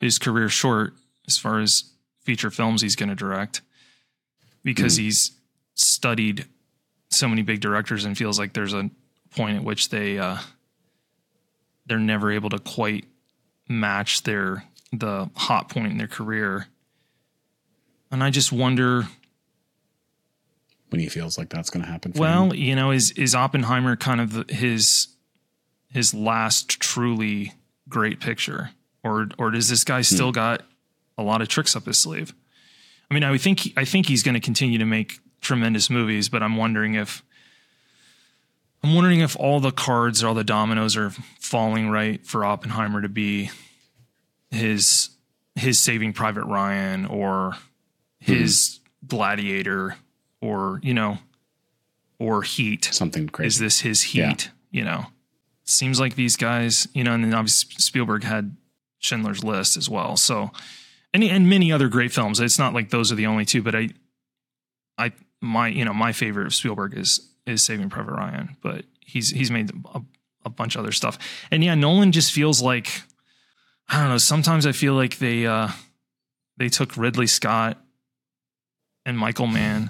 his 0.00 0.18
career 0.18 0.48
short 0.48 0.94
as 1.26 1.38
far 1.38 1.60
as 1.60 1.84
feature 2.24 2.50
films 2.50 2.82
he's 2.82 2.96
going 2.96 3.08
to 3.08 3.14
direct 3.14 3.62
because 4.62 4.96
he's 4.96 5.32
studied 5.74 6.44
so 7.10 7.26
many 7.28 7.42
big 7.42 7.60
directors 7.60 8.04
and 8.04 8.18
feels 8.18 8.38
like 8.38 8.52
there's 8.52 8.74
a 8.74 8.90
point 9.30 9.56
at 9.56 9.64
which 9.64 9.88
they 9.88 10.18
uh 10.18 10.36
they're 11.86 11.98
never 11.98 12.30
able 12.30 12.50
to 12.50 12.58
quite 12.58 13.06
match 13.68 14.22
their 14.22 14.64
the 14.92 15.28
hot 15.34 15.68
point 15.68 15.92
in 15.92 15.98
their 15.98 16.08
career. 16.08 16.66
And 18.10 18.22
I 18.22 18.30
just 18.30 18.52
wonder, 18.52 19.06
When 20.90 21.00
he 21.00 21.08
feels 21.08 21.36
like 21.36 21.50
that's 21.50 21.70
going 21.70 21.84
to 21.84 21.90
happen. 21.90 22.12
For 22.12 22.18
him. 22.18 22.22
well, 22.22 22.54
you 22.54 22.74
know, 22.74 22.90
is 22.90 23.10
is 23.12 23.34
Oppenheimer 23.34 23.96
kind 23.96 24.20
of 24.20 24.48
his 24.48 25.08
his 25.90 26.14
last 26.14 26.80
truly 26.80 27.54
great 27.88 28.20
picture, 28.20 28.70
or 29.02 29.28
or 29.38 29.50
does 29.50 29.68
this 29.68 29.84
guy 29.84 30.02
still 30.02 30.28
hmm. 30.28 30.34
got 30.34 30.62
a 31.16 31.22
lot 31.22 31.42
of 31.42 31.48
tricks 31.48 31.76
up 31.76 31.86
his 31.86 31.98
sleeve? 31.98 32.34
I 33.10 33.14
mean, 33.14 33.24
I 33.24 33.30
would 33.30 33.40
think 33.40 33.72
I 33.76 33.84
think 33.84 34.06
he's 34.06 34.22
going 34.22 34.34
to 34.34 34.40
continue 34.40 34.78
to 34.78 34.84
make 34.84 35.20
tremendous 35.40 35.90
movies, 35.90 36.28
but 36.28 36.42
I'm 36.42 36.56
wondering 36.56 36.94
if 36.94 37.22
I'm 38.82 38.94
wondering 38.94 39.20
if 39.20 39.36
all 39.36 39.60
the 39.60 39.72
cards, 39.72 40.22
or 40.22 40.28
all 40.28 40.34
the 40.34 40.44
dominoes 40.44 40.96
are 40.96 41.10
falling 41.40 41.90
right 41.90 42.24
for 42.24 42.44
Oppenheimer 42.44 43.02
to 43.02 43.08
be 43.08 43.50
his 44.50 45.10
his 45.54 45.78
Saving 45.78 46.12
Private 46.12 46.44
Ryan 46.44 47.06
or 47.06 47.56
hmm. 48.22 48.32
his 48.32 48.80
Gladiator 49.06 49.96
or 50.40 50.80
you 50.82 50.94
know 50.94 51.18
or 52.18 52.42
Heat. 52.42 52.84
something 52.92 53.28
crazy. 53.28 53.46
Is 53.46 53.58
this 53.58 53.80
his 53.80 54.14
Yeah. 54.14 54.28
Heat? 54.30 54.50
You 54.70 54.84
know, 54.84 55.06
seems 55.64 55.98
like 56.00 56.14
these 56.16 56.36
guys, 56.36 56.88
you 56.92 57.02
know, 57.04 57.14
and 57.14 57.24
then 57.24 57.32
obviously 57.34 57.74
Spielberg 57.78 58.24
had 58.24 58.56
Schindler's 58.98 59.42
List 59.44 59.76
as 59.76 59.88
well. 59.88 60.16
So, 60.16 60.50
and 61.14 61.22
and 61.24 61.48
many 61.48 61.72
other 61.72 61.88
great 61.88 62.12
films. 62.12 62.38
It's 62.40 62.58
not 62.58 62.74
like 62.74 62.90
those 62.90 63.10
are 63.12 63.14
the 63.14 63.26
only 63.26 63.44
two, 63.44 63.62
but 63.62 63.74
I, 63.74 63.88
I 64.98 65.12
my 65.40 65.68
you 65.68 65.84
know 65.84 65.94
my 65.94 66.12
favorite 66.12 66.46
of 66.46 66.54
Spielberg 66.54 66.96
is 66.96 67.30
is 67.46 67.62
Saving 67.62 67.88
Private 67.88 68.12
Ryan, 68.12 68.56
but 68.62 68.84
he's 69.00 69.30
he's 69.30 69.50
made 69.50 69.70
a, 69.94 70.02
a 70.44 70.50
bunch 70.50 70.74
of 70.76 70.80
other 70.82 70.92
stuff. 70.92 71.18
And 71.50 71.64
yeah, 71.64 71.74
Nolan 71.74 72.12
just 72.12 72.32
feels 72.32 72.60
like 72.60 73.02
I 73.88 74.00
don't 74.00 74.10
know. 74.10 74.18
Sometimes 74.18 74.66
I 74.66 74.72
feel 74.72 74.92
like 74.94 75.18
they 75.18 75.46
uh 75.46 75.68
they 76.58 76.68
took 76.68 76.96
Ridley 76.96 77.26
Scott 77.28 77.78
and 79.06 79.16
Michael 79.16 79.46
Mann 79.46 79.88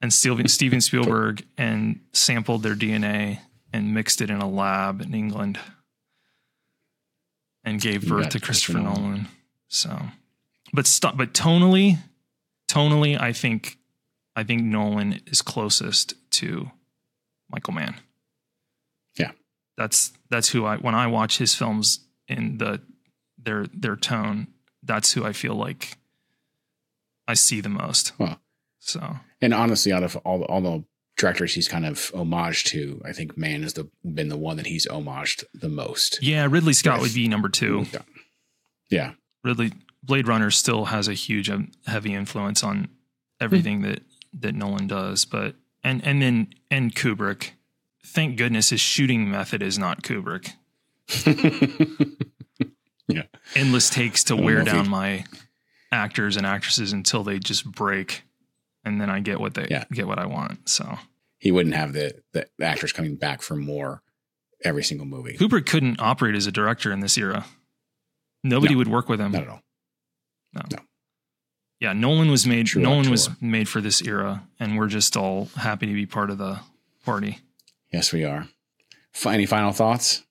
and 0.00 0.12
Steven, 0.12 0.48
Steven 0.48 0.80
Spielberg 0.80 1.44
and 1.56 2.00
sampled 2.12 2.62
their 2.62 2.74
DNA 2.74 3.40
and 3.72 3.94
mixed 3.94 4.20
it 4.20 4.30
in 4.30 4.38
a 4.38 4.48
lab 4.48 5.00
in 5.00 5.14
England 5.14 5.58
and 7.64 7.80
gave 7.80 8.04
You 8.04 8.10
birth 8.10 8.30
to 8.30 8.40
Christopher 8.40 8.78
Nolan. 8.78 9.02
Nolan. 9.02 9.28
So, 9.68 9.98
but 10.72 10.86
stop, 10.86 11.16
but 11.16 11.34
tonally, 11.34 11.98
tonally, 12.68 13.20
I 13.20 13.32
think 13.32 13.78
I 14.34 14.44
think 14.44 14.62
Nolan 14.62 15.20
is 15.26 15.42
closest 15.42 16.14
to 16.32 16.70
Michael 17.50 17.74
Mann. 17.74 17.96
Yeah. 19.16 19.32
That's 19.76 20.12
that's 20.30 20.50
who 20.50 20.64
I 20.64 20.76
when 20.76 20.94
I 20.94 21.08
watch 21.08 21.38
his 21.38 21.54
films 21.54 22.06
in 22.28 22.58
the 22.58 22.80
their 23.36 23.66
their 23.66 23.96
tone, 23.96 24.48
that's 24.82 25.12
who 25.12 25.24
I 25.24 25.32
feel 25.32 25.54
like 25.54 25.96
I 27.26 27.34
see 27.34 27.60
the 27.60 27.68
most. 27.68 28.12
So 28.78 29.16
and 29.40 29.54
honestly, 29.54 29.92
out 29.92 30.02
of 30.02 30.16
all 30.18 30.42
all 30.44 30.60
the 30.60 30.84
directors 31.16 31.54
he's 31.54 31.68
kind 31.68 31.84
of 31.84 32.10
homage 32.14 32.64
to, 32.64 33.02
I 33.04 33.12
think 33.12 33.36
Mann 33.36 33.62
has 33.62 33.74
the 33.74 33.88
been 34.04 34.28
the 34.28 34.36
one 34.38 34.56
that 34.56 34.66
he's 34.66 34.86
homaged 34.86 35.44
the 35.52 35.68
most. 35.68 36.18
Yeah, 36.22 36.46
Ridley 36.48 36.72
Scott 36.72 37.00
would 37.00 37.14
be 37.14 37.28
number 37.28 37.48
two. 37.48 37.86
Yeah, 38.88 39.12
Ridley 39.44 39.72
Blade 40.02 40.28
Runner 40.28 40.50
still 40.50 40.86
has 40.86 41.08
a 41.08 41.14
huge 41.14 41.50
um, 41.50 41.70
heavy 41.86 42.14
influence 42.14 42.62
on 42.62 42.88
everything 43.40 43.82
that 43.82 44.02
that 44.32 44.54
Nolan 44.54 44.86
does, 44.86 45.24
but 45.24 45.54
and 45.82 46.04
and 46.04 46.22
then 46.22 46.48
and 46.70 46.94
Kubrick. 46.94 47.50
Thank 48.04 48.38
goodness 48.38 48.70
his 48.70 48.80
shooting 48.80 49.30
method 49.30 49.62
is 49.62 49.78
not 49.78 50.02
Kubrick. 50.02 50.52
yeah, 53.08 53.22
endless 53.54 53.90
takes 53.90 54.24
to 54.24 54.36
wear 54.36 54.62
down 54.62 54.84
he, 54.84 54.90
my 54.90 55.24
actors 55.92 56.36
and 56.36 56.46
actresses 56.46 56.92
until 56.92 57.22
they 57.22 57.38
just 57.38 57.70
break, 57.70 58.22
and 58.88 59.00
then 59.00 59.10
I 59.10 59.20
get 59.20 59.40
what 59.40 59.54
they 59.54 59.68
yeah. 59.70 59.84
get 59.92 60.06
what 60.06 60.18
I 60.18 60.26
want. 60.26 60.68
So 60.68 60.98
he 61.38 61.52
wouldn't 61.52 61.74
have 61.74 61.92
the 61.92 62.20
the 62.32 62.48
actors 62.60 62.92
coming 62.92 63.16
back 63.16 63.42
for 63.42 63.54
more 63.54 64.02
every 64.64 64.82
single 64.82 65.06
movie. 65.06 65.36
Kubrick 65.36 65.66
couldn't 65.66 66.00
operate 66.00 66.34
as 66.34 66.46
a 66.46 66.52
director 66.52 66.92
in 66.92 67.00
this 67.00 67.16
era. 67.16 67.46
Nobody 68.42 68.74
no, 68.74 68.78
would 68.78 68.88
work 68.88 69.08
with 69.08 69.20
him. 69.20 69.32
Not 69.32 69.42
at 69.42 69.48
all. 69.48 69.62
No. 70.52 70.62
no. 70.72 70.78
Yeah, 71.80 71.92
Nolan 71.92 72.30
was 72.30 72.46
made. 72.46 72.66
True 72.66 72.82
Nolan 72.82 73.10
was 73.10 73.28
made 73.40 73.68
for 73.68 73.80
this 73.80 74.02
era, 74.02 74.42
and 74.58 74.76
we're 74.76 74.88
just 74.88 75.16
all 75.16 75.46
happy 75.56 75.86
to 75.86 75.92
be 75.92 76.06
part 76.06 76.30
of 76.30 76.38
the 76.38 76.58
party. 77.04 77.38
Yes, 77.92 78.12
we 78.12 78.24
are. 78.24 78.48
Any 79.24 79.46
final 79.46 79.72
thoughts? 79.72 80.24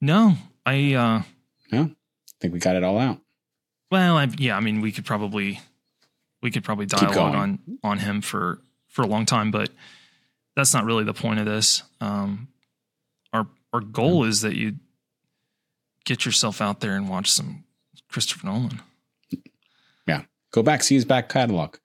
No, 0.00 0.34
I. 0.66 0.94
uh 0.94 1.22
No, 1.70 1.82
I 1.82 1.94
think 2.40 2.52
we 2.52 2.58
got 2.58 2.76
it 2.76 2.82
all 2.82 2.98
out. 2.98 3.20
Well, 3.90 4.16
I, 4.16 4.24
yeah, 4.38 4.56
I 4.56 4.60
mean, 4.60 4.80
we 4.80 4.90
could 4.90 5.04
probably 5.04 5.60
we 6.42 6.50
could 6.50 6.64
probably 6.64 6.86
dialogue 6.86 7.34
on 7.34 7.58
on 7.82 7.98
him 7.98 8.20
for 8.20 8.60
for 8.88 9.02
a 9.02 9.06
long 9.06 9.26
time, 9.26 9.50
but 9.50 9.70
that's 10.56 10.74
not 10.74 10.84
really 10.84 11.04
the 11.04 11.14
point 11.14 11.40
of 11.40 11.46
this. 11.46 11.82
Um, 12.00 12.48
our 13.32 13.46
our 13.72 13.80
goal 13.80 14.24
is 14.24 14.42
that 14.42 14.56
you 14.56 14.76
get 16.04 16.26
yourself 16.26 16.60
out 16.60 16.80
there 16.80 16.96
and 16.96 17.08
watch 17.08 17.30
some 17.30 17.64
Christopher 18.10 18.46
Nolan. 18.46 18.82
Yeah, 20.06 20.22
go 20.50 20.62
back 20.62 20.82
see 20.82 20.94
his 20.94 21.04
back 21.04 21.28
catalog. 21.28 21.76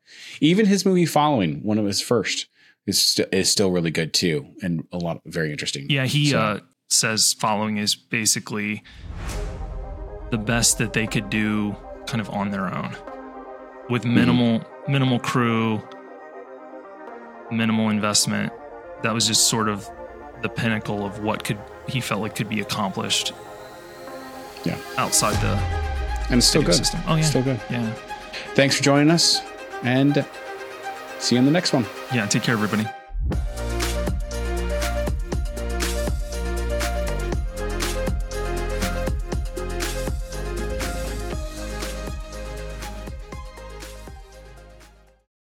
Even 0.41 0.65
his 0.65 0.85
movie 0.85 1.05
following 1.05 1.63
one 1.63 1.77
of 1.77 1.85
his 1.85 2.01
first 2.01 2.47
is 2.85 3.01
st- 3.01 3.29
is 3.31 3.49
still 3.49 3.71
really 3.71 3.91
good 3.91 4.13
too, 4.13 4.47
and 4.61 4.87
a 4.91 4.97
lot 4.97 5.17
of, 5.17 5.31
very 5.31 5.51
interesting. 5.51 5.87
Yeah, 5.89 6.05
he 6.05 6.27
so. 6.27 6.39
uh, 6.39 6.59
says 6.89 7.33
following 7.33 7.77
is 7.77 7.95
basically 7.95 8.83
the 10.31 10.37
best 10.37 10.77
that 10.79 10.93
they 10.93 11.07
could 11.07 11.29
do, 11.29 11.75
kind 12.05 12.19
of 12.19 12.29
on 12.29 12.51
their 12.51 12.73
own, 12.73 12.95
with 13.89 14.05
minimal 14.05 14.59
mm-hmm. 14.59 14.91
minimal 14.91 15.19
crew, 15.19 15.81
minimal 17.51 17.89
investment. 17.89 18.51
That 19.03 19.13
was 19.13 19.27
just 19.27 19.47
sort 19.47 19.69
of 19.69 19.89
the 20.41 20.49
pinnacle 20.49 21.05
of 21.05 21.19
what 21.19 21.43
could 21.43 21.57
he 21.87 22.01
felt 22.01 22.21
like 22.21 22.35
could 22.35 22.49
be 22.49 22.61
accomplished 22.61 23.33
yeah. 24.67 24.77
Outside 24.97 25.35
the 25.41 25.57
and 26.29 26.39
it's 26.39 26.47
still 26.47 26.61
good. 26.61 26.75
System. 26.75 26.99
Oh 27.07 27.15
yeah, 27.15 27.21
still 27.21 27.43
good. 27.43 27.59
Yeah. 27.69 27.93
Thanks 28.53 28.75
for 28.75 28.83
joining 28.83 29.11
us, 29.11 29.41
and 29.83 30.25
see 31.19 31.35
you 31.35 31.39
in 31.39 31.45
the 31.45 31.51
next 31.51 31.73
one. 31.73 31.85
Yeah. 32.13 32.25
Take 32.25 32.43
care, 32.43 32.53
everybody. 32.53 32.85